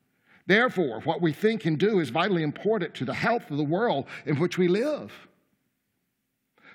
[0.47, 4.07] Therefore, what we think and do is vitally important to the health of the world
[4.27, 5.13] in which we live.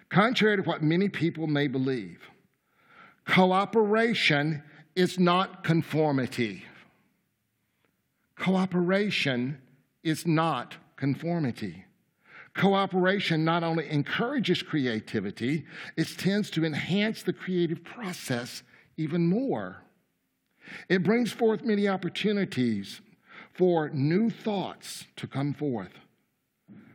[0.09, 2.29] Contrary to what many people may believe,
[3.25, 4.63] cooperation
[4.95, 6.63] is not conformity.
[8.37, 9.59] Cooperation
[10.03, 11.85] is not conformity.
[12.53, 15.65] Cooperation not only encourages creativity,
[15.97, 18.63] it tends to enhance the creative process
[18.95, 19.81] even more.
[20.87, 23.01] It brings forth many opportunities
[23.53, 25.91] for new thoughts to come forth.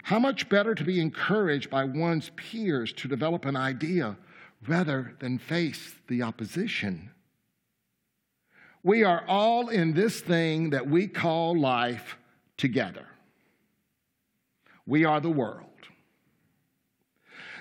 [0.03, 4.17] How much better to be encouraged by one's peers to develop an idea
[4.67, 7.11] rather than face the opposition?
[8.83, 12.17] We are all in this thing that we call life
[12.57, 13.07] together.
[14.87, 15.67] We are the world.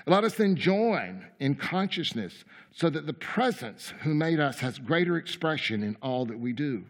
[0.06, 5.16] Let us then join in consciousness so that the presence who made us has greater
[5.16, 6.84] expression in all that we do.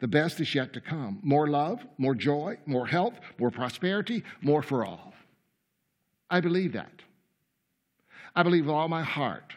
[0.00, 1.18] The best is yet to come.
[1.22, 5.14] More love, more joy, more health, more prosperity, more for all.
[6.30, 7.02] I believe that.
[8.38, 9.52] I believe with all my heart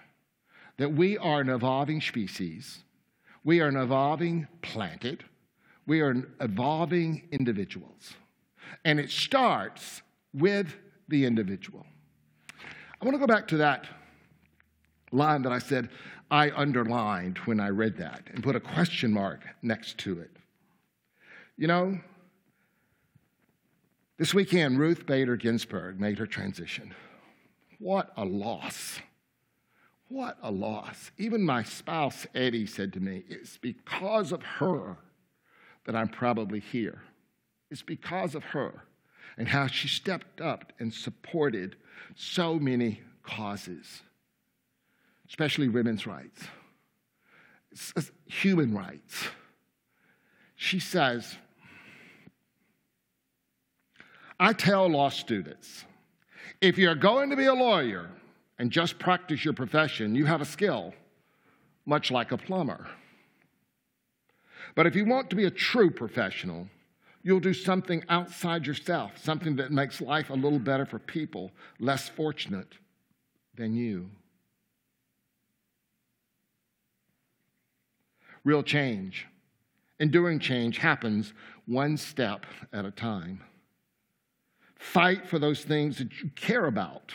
[0.78, 2.80] that we are an evolving species.
[3.44, 5.22] We are an evolving planet.
[5.86, 8.14] We are evolving individuals.
[8.84, 10.02] And it starts
[10.34, 10.74] with
[11.10, 11.86] the individual.
[13.00, 13.86] I want to go back to that
[15.12, 15.90] line that I said
[16.32, 20.32] I underlined when I read that and put a question mark next to it.
[21.56, 22.00] You know,
[24.18, 26.96] this weekend, Ruth Bader Ginsburg made her transition.
[27.82, 29.00] What a loss.
[30.08, 31.10] What a loss.
[31.18, 34.98] Even my spouse, Eddie, said to me, It's because of her
[35.86, 37.02] that I'm probably here.
[37.72, 38.84] It's because of her
[39.36, 41.76] and how she stepped up and supported
[42.16, 44.04] so many causes,
[45.28, 46.44] especially women's rights,
[48.26, 49.28] human rights.
[50.56, 51.36] She says,
[54.40, 55.86] I tell law students,
[56.62, 58.10] if you're going to be a lawyer
[58.60, 60.94] and just practice your profession, you have a skill,
[61.86, 62.88] much like a plumber.
[64.76, 66.68] But if you want to be a true professional,
[67.24, 72.10] You'll do something outside yourself, something that makes life a little better for people less
[72.10, 72.74] fortunate
[73.56, 74.10] than you.
[78.44, 79.28] Real change,
[80.00, 81.34] enduring change happens
[81.68, 83.42] one step at a time.
[84.82, 87.14] Fight for those things that you care about,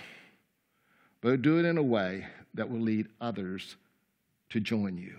[1.21, 3.75] but do it in a way that will lead others
[4.51, 5.17] to join you.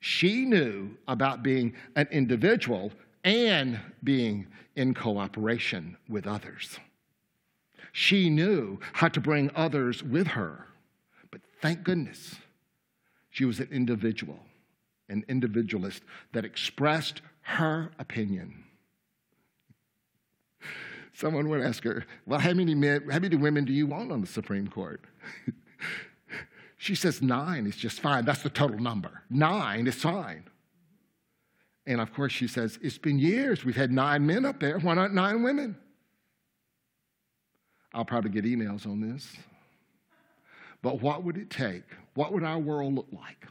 [0.00, 2.90] She knew about being an individual
[3.22, 4.46] and being
[4.76, 6.78] in cooperation with others.
[7.92, 10.66] She knew how to bring others with her,
[11.30, 12.36] but thank goodness
[13.28, 14.40] she was an individual,
[15.10, 18.64] an individualist that expressed her opinion.
[21.12, 24.20] Someone would ask her, Well, how many, men, how many women do you want on
[24.20, 25.00] the Supreme Court?
[26.76, 28.24] she says, Nine is just fine.
[28.24, 29.22] That's the total number.
[29.28, 30.44] Nine is fine.
[31.86, 33.64] And of course, she says, It's been years.
[33.64, 34.78] We've had nine men up there.
[34.78, 35.76] Why not nine women?
[37.92, 39.36] I'll probably get emails on this.
[40.82, 41.82] But what would it take?
[42.14, 43.46] What would our world look like?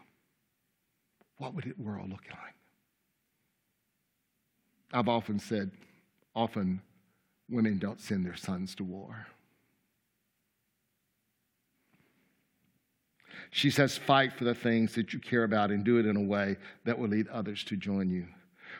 [1.37, 2.55] What would it world look like?
[4.91, 5.71] I've often said,
[6.35, 6.81] often
[7.49, 9.27] women don't send their sons to war.
[13.51, 16.21] She says, fight for the things that you care about and do it in a
[16.21, 18.27] way that will lead others to join you.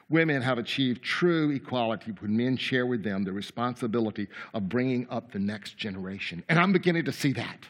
[0.09, 5.31] Women have achieved true equality when men share with them the responsibility of bringing up
[5.31, 6.43] the next generation.
[6.49, 7.65] And I'm beginning to see that.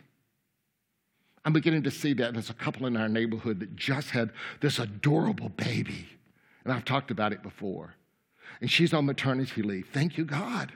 [1.45, 2.33] I'm beginning to see that.
[2.33, 6.07] There's a couple in our neighborhood that just had this adorable baby.
[6.63, 7.95] And I've talked about it before.
[8.61, 9.87] And she's on maternity leave.
[9.93, 10.73] Thank you, God.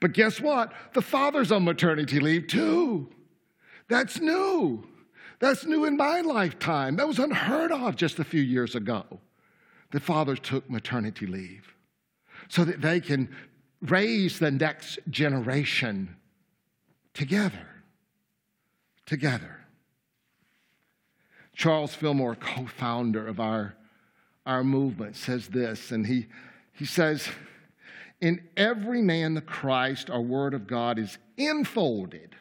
[0.00, 0.72] But guess what?
[0.92, 3.08] The father's on maternity leave too.
[3.88, 4.86] That's new.
[5.40, 6.96] That's new in my lifetime.
[6.96, 9.04] That was unheard of just a few years ago.
[9.90, 11.74] The fathers took maternity leave
[12.48, 13.34] so that they can
[13.82, 16.16] raise the next generation
[17.12, 17.68] together.
[19.06, 19.58] Together.
[21.54, 23.76] Charles Fillmore, co founder of our
[24.46, 26.26] our movement, says this, and he,
[26.72, 27.28] he says,
[28.20, 32.36] In every man the Christ, our Word of God, is enfolded.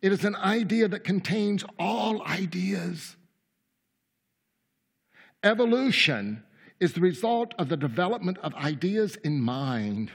[0.00, 3.16] It is an idea that contains all ideas.
[5.42, 6.42] Evolution
[6.78, 10.10] is the result of the development of ideas in mind.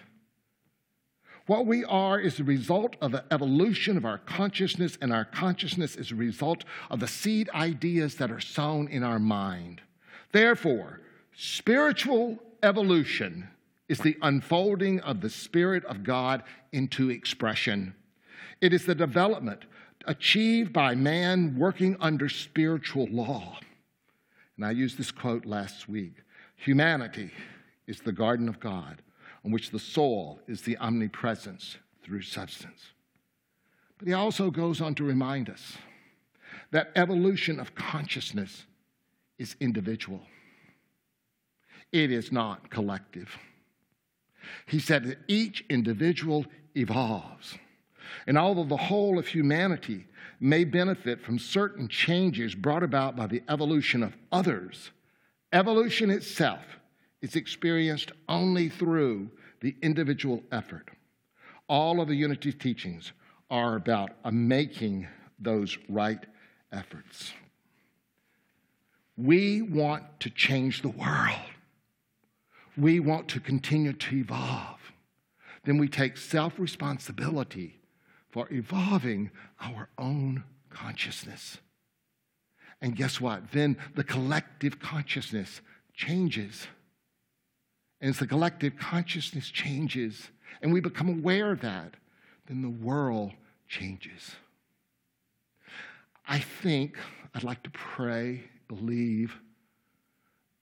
[1.47, 5.95] What we are is the result of the evolution of our consciousness, and our consciousness
[5.95, 9.81] is a result of the seed ideas that are sown in our mind.
[10.31, 11.01] Therefore,
[11.35, 13.47] spiritual evolution
[13.88, 17.95] is the unfolding of the Spirit of God into expression.
[18.61, 19.65] It is the development
[20.05, 23.59] achieved by man working under spiritual law.
[24.55, 26.13] And I used this quote last week
[26.55, 27.31] Humanity
[27.88, 29.01] is the garden of God
[29.43, 32.93] on which the soul is the omnipresence through substance.
[33.97, 35.77] But he also goes on to remind us
[36.71, 38.65] that evolution of consciousness
[39.38, 40.21] is individual,
[41.91, 43.29] it is not collective.
[44.65, 47.57] He said that each individual evolves.
[48.27, 50.05] And although the whole of humanity
[50.39, 54.91] may benefit from certain changes brought about by the evolution of others,
[55.53, 56.63] evolution itself
[57.21, 59.29] is experienced only through
[59.61, 60.89] the individual effort.
[61.67, 63.13] All of the unity teachings
[63.49, 65.07] are about making
[65.39, 66.23] those right
[66.71, 67.33] efforts.
[69.17, 71.39] We want to change the world.
[72.78, 74.80] We want to continue to evolve.
[75.63, 77.80] Then we take self responsibility
[78.32, 81.57] for evolving our own consciousness.
[82.82, 83.51] And guess what?
[83.51, 85.61] Then the collective consciousness
[85.93, 86.67] changes.
[88.01, 90.30] And as the collective consciousness changes
[90.61, 91.95] and we become aware of that,
[92.47, 93.32] then the world
[93.67, 94.36] changes.
[96.28, 96.97] I think
[97.34, 99.36] I'd like to pray, believe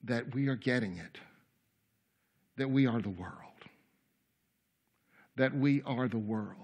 [0.04, 1.18] that we are getting it,
[2.58, 3.34] that we are the world,
[5.36, 6.58] that we are the world.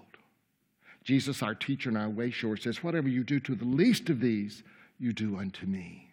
[1.02, 4.20] Jesus, our teacher and our way shower, says, Whatever you do to the least of
[4.20, 4.62] these,
[4.98, 6.10] you do unto me.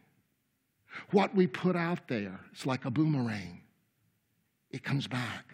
[1.12, 3.62] What we put out there is like a boomerang,
[4.72, 5.46] it comes back.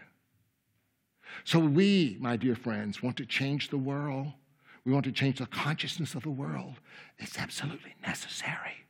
[1.43, 4.27] So, we, my dear friends, want to change the world.
[4.85, 6.75] We want to change the consciousness of the world.
[7.17, 8.85] It's absolutely necessary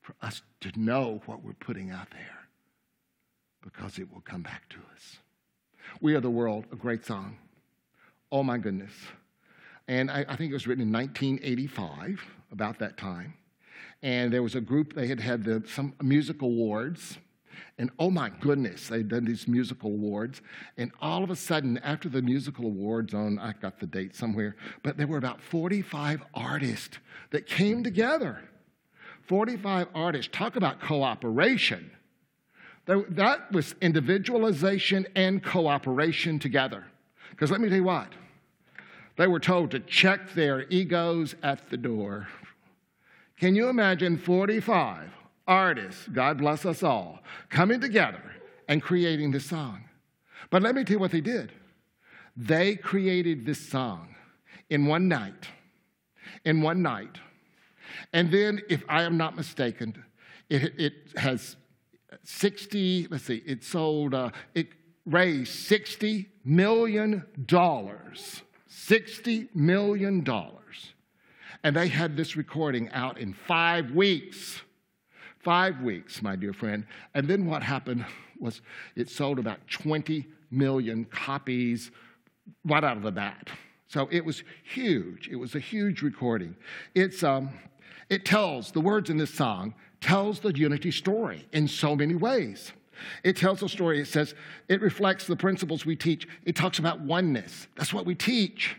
[0.00, 2.39] for us to know what we're putting out there
[3.62, 5.18] because it will come back to us.
[6.00, 7.36] We Are the World, a great song.
[8.32, 8.92] Oh my goodness.
[9.88, 13.34] And I, I think it was written in 1985, about that time.
[14.02, 17.18] And there was a group, they had had the, some music awards.
[17.78, 20.40] And oh my goodness, they'd done these musical awards.
[20.76, 24.56] And all of a sudden, after the musical awards on, I got the date somewhere,
[24.82, 26.98] but there were about 45 artists
[27.30, 28.40] that came together.
[29.28, 30.30] 45 artists.
[30.32, 31.90] Talk about cooperation.
[32.86, 36.84] That was individualization and cooperation together.
[37.30, 38.12] Because let me tell you what,
[39.16, 42.28] they were told to check their egos at the door.
[43.38, 45.10] Can you imagine 45
[45.46, 48.22] artists, God bless us all, coming together
[48.68, 49.84] and creating this song?
[50.50, 51.52] But let me tell you what they did.
[52.36, 54.14] They created this song
[54.68, 55.48] in one night.
[56.44, 57.18] In one night.
[58.12, 60.04] And then, if I am not mistaken,
[60.48, 61.56] it, it has
[62.24, 64.68] 60, let's see, it sold, uh, it
[65.06, 70.26] raised $60 million $60 million.
[71.62, 74.60] And they had this recording out in five weeks.
[75.38, 76.86] Five weeks, my dear friend.
[77.14, 78.04] And then what happened
[78.38, 78.60] was
[78.96, 81.90] it sold about 20 million copies
[82.64, 83.48] right out of the bat.
[83.88, 85.28] So it was huge.
[85.28, 86.56] It was a huge recording.
[86.94, 87.50] It's, um,
[88.08, 92.72] it tells, the words in this song tells the unity story in so many ways.
[93.24, 94.00] It tells a story.
[94.00, 94.34] It says
[94.68, 96.28] it reflects the principles we teach.
[96.44, 97.66] It talks about oneness.
[97.76, 98.76] That's what we teach.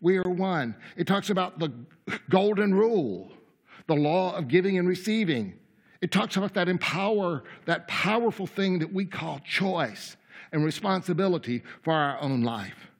[0.00, 0.74] We are one.
[0.96, 1.72] It talks about the
[2.28, 3.32] golden rule,
[3.86, 5.54] the law of giving and receiving.
[6.00, 10.16] It talks about that empower, that powerful thing that we call choice
[10.52, 12.90] and responsibility for our own life.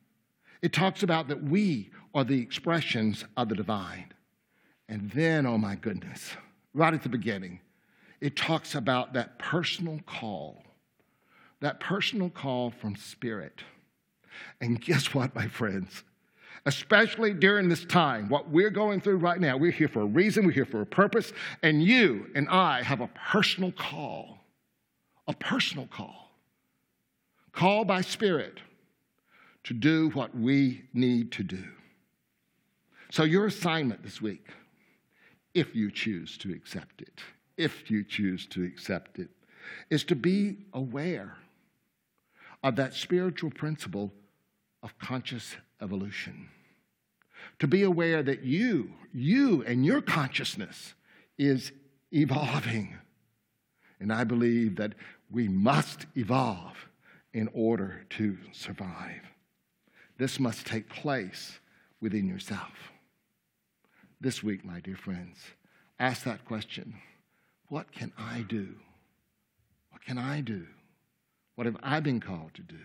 [0.63, 4.13] It talks about that we are the expressions of the divine.
[4.89, 6.33] And then, oh my goodness,
[6.75, 7.61] right at the beginning,
[8.21, 10.63] it talks about that personal call,
[11.61, 13.63] that personal call from Spirit.
[14.61, 16.05] And guess what, my friends?
[16.67, 20.45] Especially during this time, what we're going through right now, we're here for a reason,
[20.45, 24.39] we're here for a purpose, and you and I have a personal call.
[25.27, 26.31] A personal call.
[27.53, 28.61] Call by Spirit
[29.65, 31.65] to do what we need to do.
[33.11, 34.47] So, your assignment this week,
[35.55, 37.21] if you choose to accept it,
[37.57, 39.29] if you choose to accept it.
[39.89, 41.37] is to be aware
[42.63, 44.13] of that spiritual principle
[44.83, 46.49] of conscious evolution.
[47.59, 50.95] To be aware that you, you and your consciousness
[51.39, 51.73] is
[52.13, 52.97] evolving.
[53.99, 54.95] And I believe that
[55.31, 56.77] we must evolve
[57.33, 59.23] in order to survive.
[60.19, 61.59] This must take place
[62.01, 62.93] within yourself.
[64.23, 65.39] This week, my dear friends,
[65.99, 66.95] ask that question
[67.69, 68.75] What can I do?
[69.91, 70.67] What can I do?
[71.55, 72.81] What have I been called to do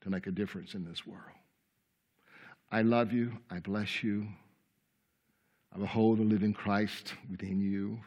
[0.00, 1.20] to make a difference in this world?
[2.72, 3.32] I love you.
[3.50, 4.28] I bless you.
[5.74, 8.00] I behold the living Christ within you.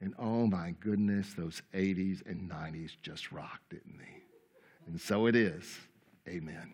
[0.00, 4.22] And oh my goodness, those 80s and 90s just rocked, didn't they?
[4.86, 5.64] And so it is.
[6.28, 6.72] Amen.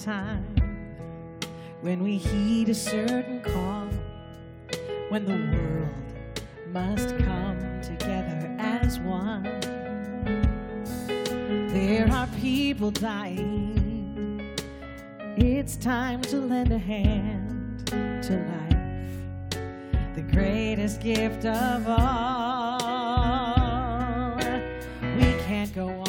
[0.00, 0.56] Time
[1.82, 3.86] when we heed a certain call,
[5.10, 5.90] when the world
[6.72, 9.42] must come together as one.
[11.68, 14.56] There are people dying.
[15.36, 22.78] It's time to lend a hand to life, the greatest gift of all.
[25.16, 25.99] We can't go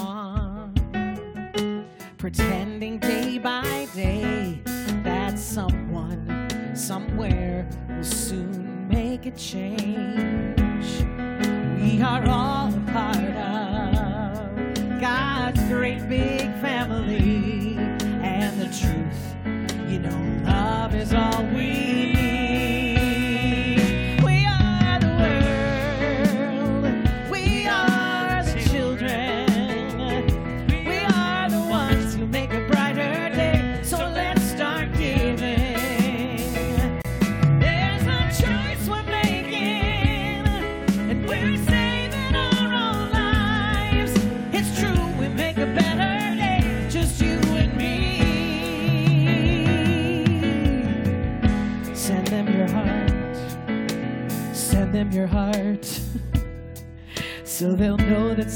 [2.22, 4.62] pretending day by day
[5.04, 10.86] that someone somewhere will soon make a change.
[11.82, 13.41] We are all a part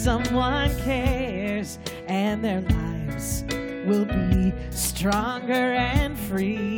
[0.05, 3.43] someone cares and their lives
[3.87, 6.77] will be stronger and free.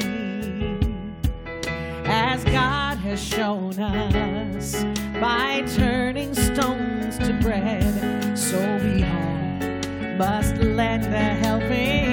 [2.06, 4.82] As God has shown us
[5.20, 12.07] by turning stones to bread, so we all must lend a helping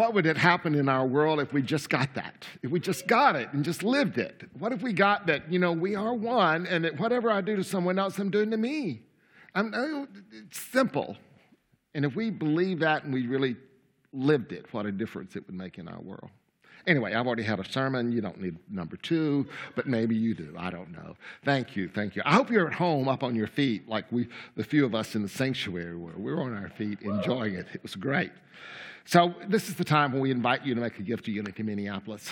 [0.00, 2.46] what would it happen in our world if we just got that?
[2.62, 4.44] If we just got it and just lived it?
[4.58, 7.54] What if we got that, you know, we are one and that whatever I do
[7.56, 9.02] to someone else, I'm doing to me?
[9.54, 11.18] I'm, it's simple.
[11.94, 13.56] And if we believe that and we really
[14.14, 16.30] lived it, what a difference it would make in our world.
[16.86, 18.10] Anyway, I've already had a sermon.
[18.10, 19.46] You don't need number two,
[19.76, 20.54] but maybe you do.
[20.56, 21.14] I don't know.
[21.44, 21.90] Thank you.
[21.90, 22.22] Thank you.
[22.24, 25.14] I hope you're at home up on your feet like we, the few of us
[25.14, 26.16] in the sanctuary were.
[26.16, 27.66] We were on our feet enjoying it.
[27.74, 28.32] It was great.
[29.04, 31.62] So, this is the time when we invite you to make a gift to Unity
[31.62, 32.30] Minneapolis.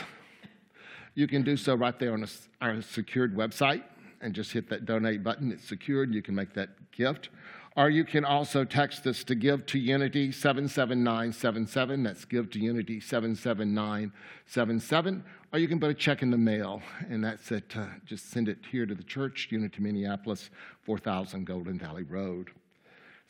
[1.14, 2.24] You can do so right there on
[2.60, 3.82] our secured website
[4.20, 5.50] and just hit that donate button.
[5.50, 6.14] It's secured.
[6.14, 7.30] You can make that gift.
[7.76, 12.02] Or you can also text us to Give to Unity 77977.
[12.02, 15.24] That's Give to Unity 77977.
[15.52, 17.74] Or you can put a check in the mail, and that's it.
[17.76, 20.50] Uh, just send it here to the church, Unity Minneapolis,
[20.82, 22.50] 4000 Golden Valley Road.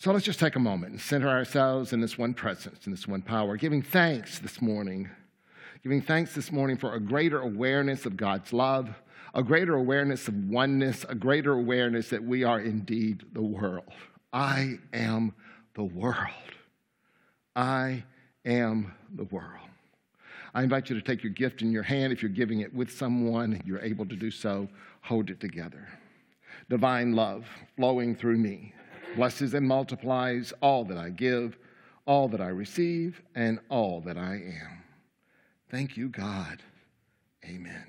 [0.01, 3.09] So let's just take a moment and center ourselves in this one presence, in this
[3.09, 5.11] one power, giving thanks this morning.
[5.83, 8.89] Giving thanks this morning for a greater awareness of God's love,
[9.35, 13.93] a greater awareness of oneness, a greater awareness that we are indeed the world.
[14.33, 15.35] I am
[15.75, 16.31] the world.
[17.57, 18.05] I
[18.45, 19.69] am the world.
[20.55, 22.13] I invite you to take your gift in your hand.
[22.13, 24.69] If you're giving it with someone, you're able to do so,
[25.01, 25.89] hold it together.
[26.71, 27.47] Divine love
[27.77, 28.75] flowing through me
[29.19, 31.59] blesses and multiplies all that I give,
[32.07, 34.85] all that I receive, and all that I am.
[35.69, 36.63] Thank you, God.
[37.45, 37.85] Amen.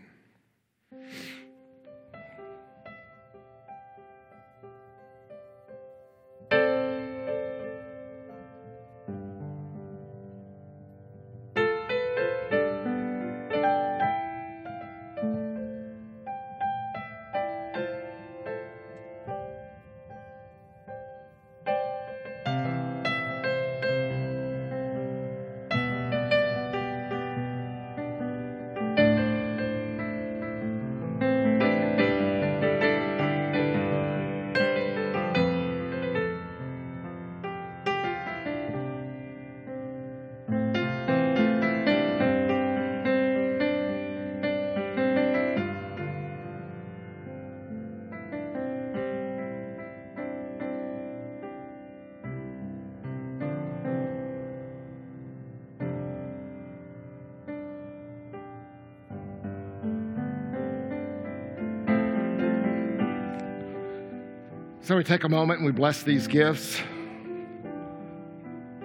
[64.89, 66.81] So we take a moment and we bless these gifts.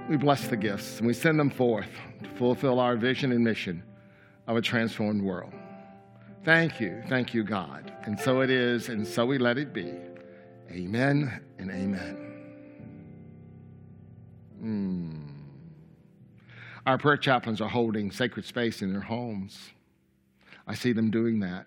[0.06, 1.88] We bless the gifts and we send them forth
[2.22, 3.82] to fulfill our vision and mission
[4.46, 5.54] of a transformed world.
[6.44, 7.02] Thank you.
[7.08, 7.90] Thank you, God.
[8.02, 9.94] And so it is, and so we let it be.
[10.70, 12.18] Amen and amen.
[14.62, 15.28] Mm.
[16.84, 19.70] Our prayer chaplains are holding sacred space in their homes.
[20.66, 21.64] I see them doing that.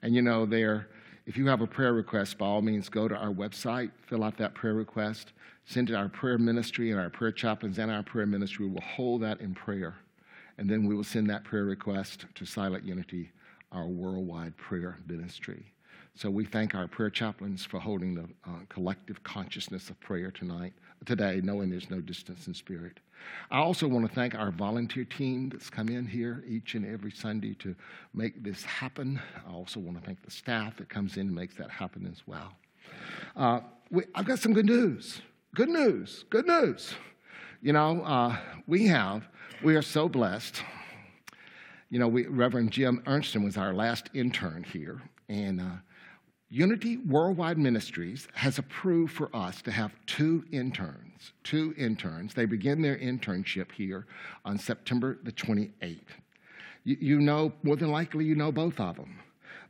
[0.00, 0.88] And you know, they're
[1.30, 4.36] if you have a prayer request, by all means, go to our website, fill out
[4.38, 5.32] that prayer request,
[5.64, 8.80] send it to our prayer ministry, and our prayer chaplains and our prayer ministry will
[8.80, 9.94] hold that in prayer.
[10.58, 13.30] And then we will send that prayer request to Silent Unity,
[13.70, 15.72] our worldwide prayer ministry.
[16.16, 20.72] So we thank our prayer chaplains for holding the uh, collective consciousness of prayer tonight,
[21.06, 23.00] today, knowing there's no distance in spirit.
[23.50, 27.10] I also want to thank our volunteer team that's come in here each and every
[27.10, 27.74] Sunday to
[28.14, 29.20] make this happen.
[29.46, 32.22] I also want to thank the staff that comes in and makes that happen as
[32.26, 32.52] well.
[33.36, 35.20] Uh, we, I've got some good news.
[35.54, 36.24] Good news.
[36.30, 36.94] Good news.
[37.62, 38.36] You know, uh,
[38.66, 39.28] we have,
[39.62, 40.62] we are so blessed.
[41.90, 45.64] You know, we, Reverend Jim Ernston was our last intern here, and uh,
[46.52, 51.32] Unity Worldwide Ministries has approved for us to have two interns.
[51.44, 52.34] Two interns.
[52.34, 54.06] They begin their internship here
[54.44, 56.00] on September the 28th.
[56.82, 59.20] You, you know, more than likely, you know both of them.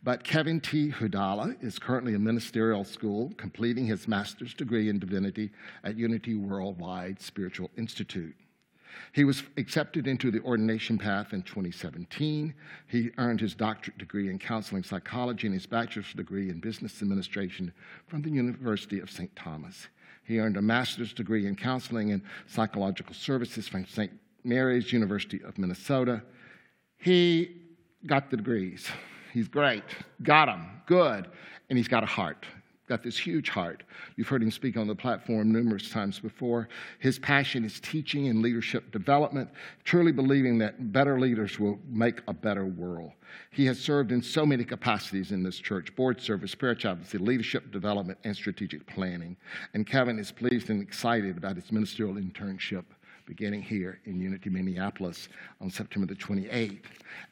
[0.03, 0.91] But Kevin T.
[0.91, 5.51] Hudala is currently in ministerial school, completing his master's degree in divinity
[5.85, 8.35] at Unity Worldwide Spiritual Institute.
[9.13, 12.55] He was accepted into the ordination path in 2017.
[12.87, 17.73] He earned his doctorate degree in counseling psychology and his bachelor's degree in business administration
[18.07, 19.35] from the University of St.
[19.35, 19.89] Thomas.
[20.25, 24.13] He earned a master's degree in counseling and psychological services from St.
[24.45, 26.23] Mary's University of Minnesota.
[26.99, 27.57] He
[28.07, 28.89] got the degrees.
[29.33, 29.85] He's great.
[30.23, 30.83] Got them.
[30.87, 31.29] Good.
[31.69, 32.47] And he's got a heart
[32.91, 33.85] got this huge heart.
[34.17, 36.69] You've heard him speak on the platform numerous times before.
[36.99, 39.49] His passion is teaching and leadership development,
[39.85, 43.13] truly believing that better leaders will make a better world.
[43.53, 48.19] He has served in so many capacities in this church board service, chaplaincy, leadership development,
[48.25, 49.37] and strategic planning.
[49.73, 52.87] And Kevin is pleased and excited about his ministerial internship
[53.31, 55.29] beginning here in Unity, Minneapolis
[55.61, 56.83] on September the 28th.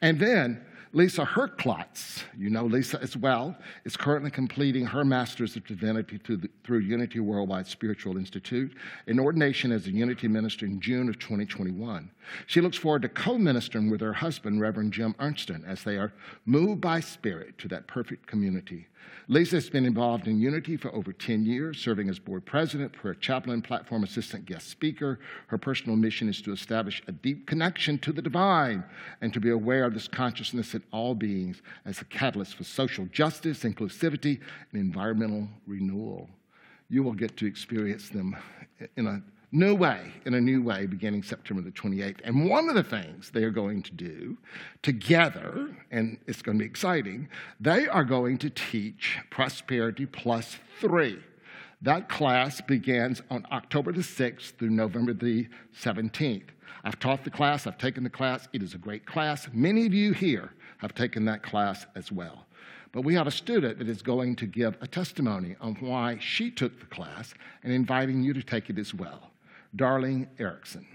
[0.01, 5.65] And then Lisa Herklotz, you know Lisa as well, is currently completing her Master's of
[5.67, 8.75] Divinity through, the, through Unity Worldwide Spiritual Institute
[9.07, 12.09] in ordination as a Unity minister in June of 2021.
[12.47, 16.13] She looks forward to co ministering with her husband, Reverend Jim Ernston, as they are
[16.45, 18.87] moved by Spirit to that perfect community.
[19.27, 23.13] Lisa has been involved in Unity for over 10 years, serving as board president, prayer
[23.13, 25.19] chaplain, platform assistant guest speaker.
[25.47, 28.83] Her personal mission is to establish a deep connection to the divine
[29.21, 33.05] and to be aware of this consciousness in all beings as a catalyst for social
[33.11, 34.39] justice, inclusivity,
[34.71, 36.27] and environmental renewal.
[36.89, 38.35] You will get to experience them
[38.97, 39.21] in a
[39.51, 42.19] new way, in a new way, beginning September the 28th.
[42.23, 44.37] And one of the things they are going to do
[44.81, 47.27] together, and it's going to be exciting,
[47.59, 51.19] they are going to teach Prosperity Plus 3.
[51.81, 55.47] That class begins on October the 6th through November the
[55.81, 56.43] 17th.
[56.83, 58.47] I've taught the class, I've taken the class.
[58.53, 59.47] It is a great class.
[59.53, 62.45] Many of you here have taken that class as well.
[62.91, 66.49] But we have a student that is going to give a testimony on why she
[66.49, 67.33] took the class
[67.63, 69.31] and inviting you to take it as well.
[69.75, 70.85] Darlene Erickson.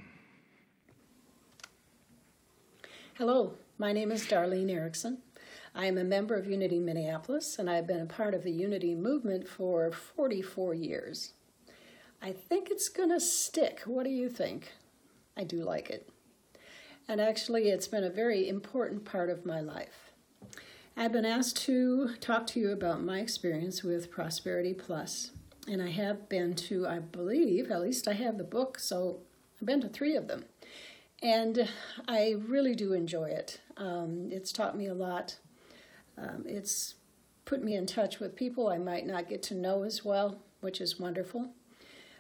[3.15, 5.19] Hello, my name is Darlene Erickson.
[5.75, 8.95] I am a member of Unity Minneapolis, and I've been a part of the Unity
[8.95, 11.35] movement for 44 years.
[12.21, 13.83] I think it's going to stick.
[13.87, 14.73] What do you think?
[15.37, 16.09] I do like it.
[17.07, 20.13] And actually, it's been a very important part of my life.
[20.97, 25.33] I've been asked to talk to you about my experience with Prosperity Plus
[25.69, 29.21] and I have been to, I believe, at least I have the book, so
[29.61, 30.45] I've been to three of them.
[31.23, 31.69] And
[32.07, 33.61] I really do enjoy it.
[33.77, 35.37] Um, it's taught me a lot.
[36.19, 36.95] Um, it's
[37.45, 40.81] put me in touch with people I might not get to know as well, which
[40.81, 41.51] is wonderful.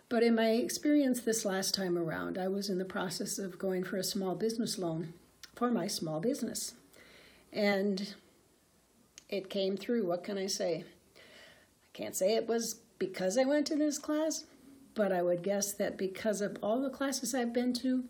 [0.09, 3.85] But in my experience this last time around, I was in the process of going
[3.85, 5.13] for a small business loan
[5.55, 6.75] for my small business.
[7.53, 8.15] And
[9.29, 10.07] it came through.
[10.07, 10.85] What can I say?
[11.17, 14.45] I can't say it was because I went to this class,
[14.95, 18.05] but I would guess that because of all the classes I've been to,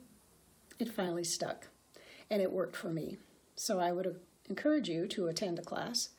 [0.79, 1.69] it finally stuck
[2.31, 3.19] and it worked for me.
[3.57, 4.17] So I would
[4.49, 6.11] encourage you to attend a class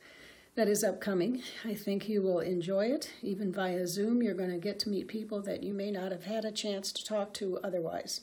[0.55, 1.41] that is upcoming.
[1.63, 3.11] I think you will enjoy it.
[3.21, 6.23] Even via Zoom, you're going to get to meet people that you may not have
[6.23, 8.21] had a chance to talk to otherwise.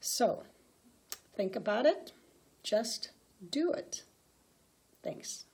[0.00, 0.42] So
[1.36, 2.12] think about it,
[2.62, 3.10] just
[3.50, 4.02] do it.
[5.02, 5.44] Thanks.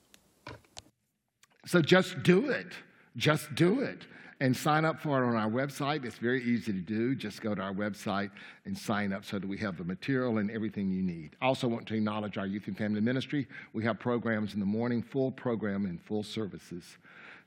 [1.66, 2.68] So just do it.
[3.16, 4.07] Just do it
[4.45, 6.05] and sign up for it on our website.
[6.05, 7.14] It's very easy to do.
[7.14, 8.30] Just go to our website
[8.66, 11.34] and sign up so that we have the material and everything you need.
[11.40, 13.49] I also want to acknowledge our youth and family ministry.
[13.72, 16.99] We have programs in the morning, full program and full services.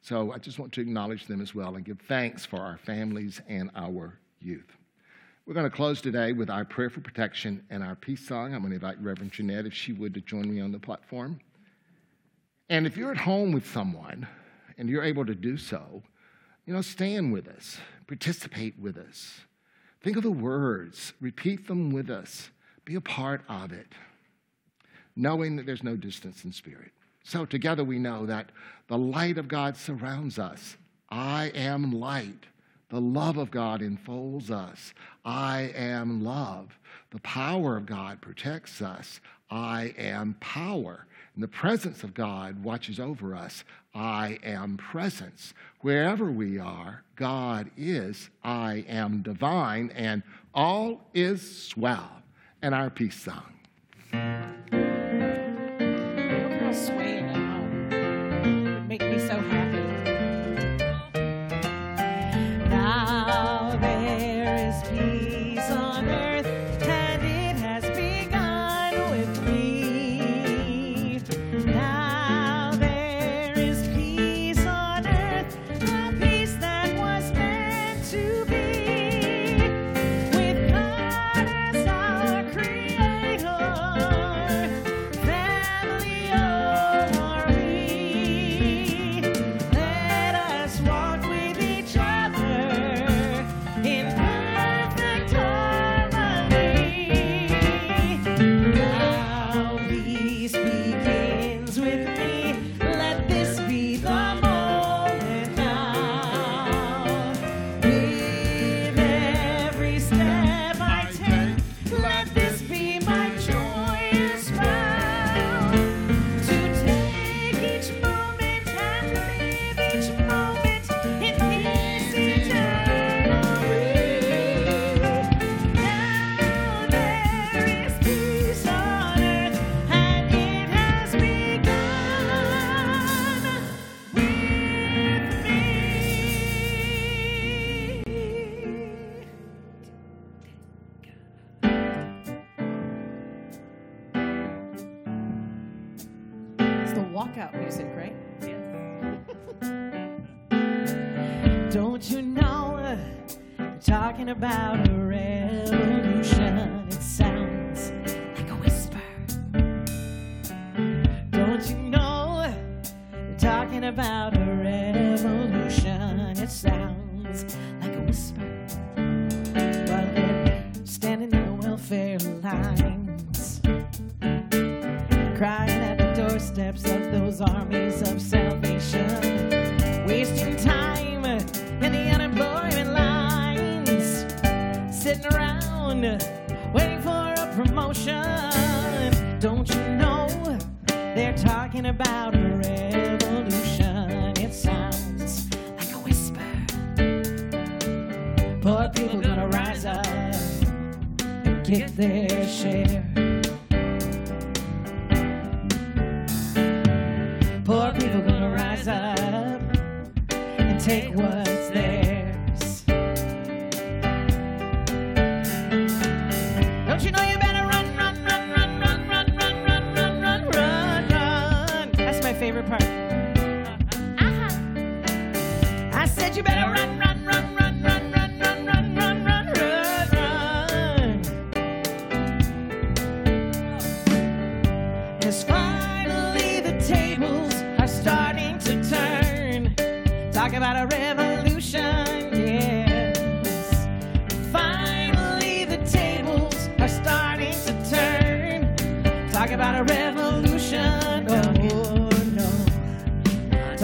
[0.02, 3.44] So I just want to acknowledge them as well and give thanks for our families
[3.48, 4.76] and our youth.
[5.46, 8.56] We're going to close today with our prayer for protection and our peace song.
[8.56, 11.42] I'm going to invite Reverend Jeanette, if she would, to join me on the platform.
[12.70, 14.28] And if you're at home with someone
[14.80, 16.02] and you're able to do so,
[16.68, 17.78] you know, stand with us,
[18.08, 19.40] participate with us.
[20.04, 22.50] Think of the words, repeat them with us,
[22.86, 23.88] be a part of it,
[25.16, 26.92] knowing that there's no distance in spirit.
[27.24, 28.52] So together we know that
[28.88, 30.78] the light of God surrounds us.
[31.10, 32.46] I am light.
[32.90, 34.94] The love of God enfolds us.
[35.26, 36.78] I am love.
[37.12, 39.20] The power of God protects us.
[39.50, 41.06] I am power.
[41.38, 43.64] And the presence of God watches over us.
[43.94, 45.54] I am presence.
[45.82, 50.24] Wherever we are, God is, I am divine, and
[50.56, 52.24] all is swell.
[52.64, 53.57] And our peace song.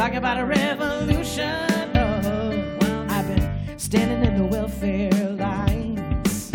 [0.04, 1.70] Talk about a revolution.
[1.96, 6.52] Oh, I've been standing in the welfare lines,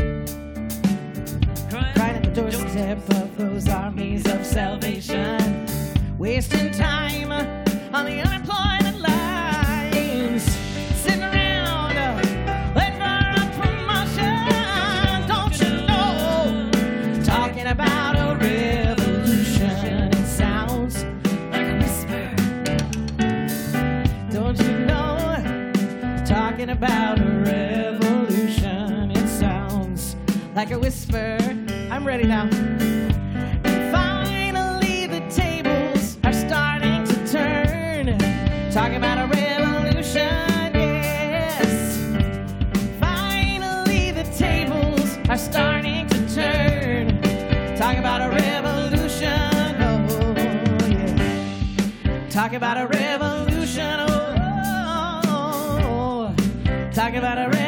[1.70, 5.66] crying at the doorstep of those armies of salvation,
[6.18, 7.32] wasting time
[7.94, 8.87] on the unemployment
[30.68, 31.38] like a whisper.
[31.90, 32.46] I'm ready now.
[33.90, 38.18] Finally, the tables are starting to turn.
[38.70, 41.96] Talking about a revolution, yes.
[43.00, 47.22] Finally, the tables are starting to turn.
[47.74, 50.34] Talk about a revolution, oh
[50.86, 52.28] yeah.
[52.28, 54.34] Talk about a revolution, oh.
[55.28, 56.90] oh, oh.
[56.92, 57.67] Talk about a revolution,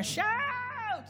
[0.00, 1.04] Or a shout.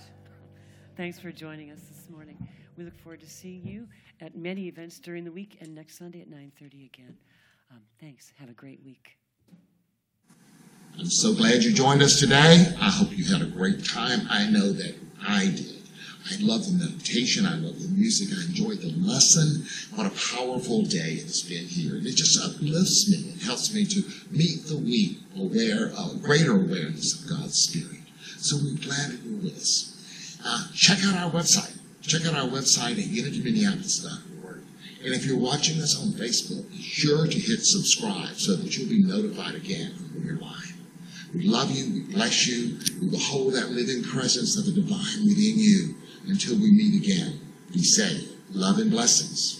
[0.96, 2.36] Thanks for joining us this morning.
[2.76, 3.86] We look forward to seeing you
[4.20, 7.16] at many events during the week and next Sunday at 9:30 again.
[7.70, 8.32] Um, thanks.
[8.40, 9.16] Have a great week.
[10.98, 12.74] I'm so glad you joined us today.
[12.80, 14.26] I hope you had a great time.
[14.28, 15.82] I know that I did.
[16.28, 17.46] I love the meditation.
[17.46, 18.36] I love the music.
[18.36, 19.66] I enjoyed the lesson.
[19.94, 21.94] What a powerful day it's been here.
[21.94, 23.34] And it just uplifts me.
[23.36, 24.02] It helps me to
[24.32, 27.99] meet the week, aware, uh, greater awareness of God's Spirit.
[28.40, 30.40] So we're glad that you're with us.
[30.42, 31.78] Uh, check out our website.
[32.00, 34.62] Check out our website at unityminneapolis.org.
[35.04, 38.88] And if you're watching us on Facebook, be sure to hit subscribe so that you'll
[38.88, 40.74] be notified again when we're live.
[41.34, 41.92] We love you.
[41.92, 42.78] We bless you.
[43.00, 45.94] We will hold that living presence of the divine within you
[46.26, 47.40] until we meet again.
[47.72, 48.26] Be safe.
[48.52, 49.59] Love and blessings.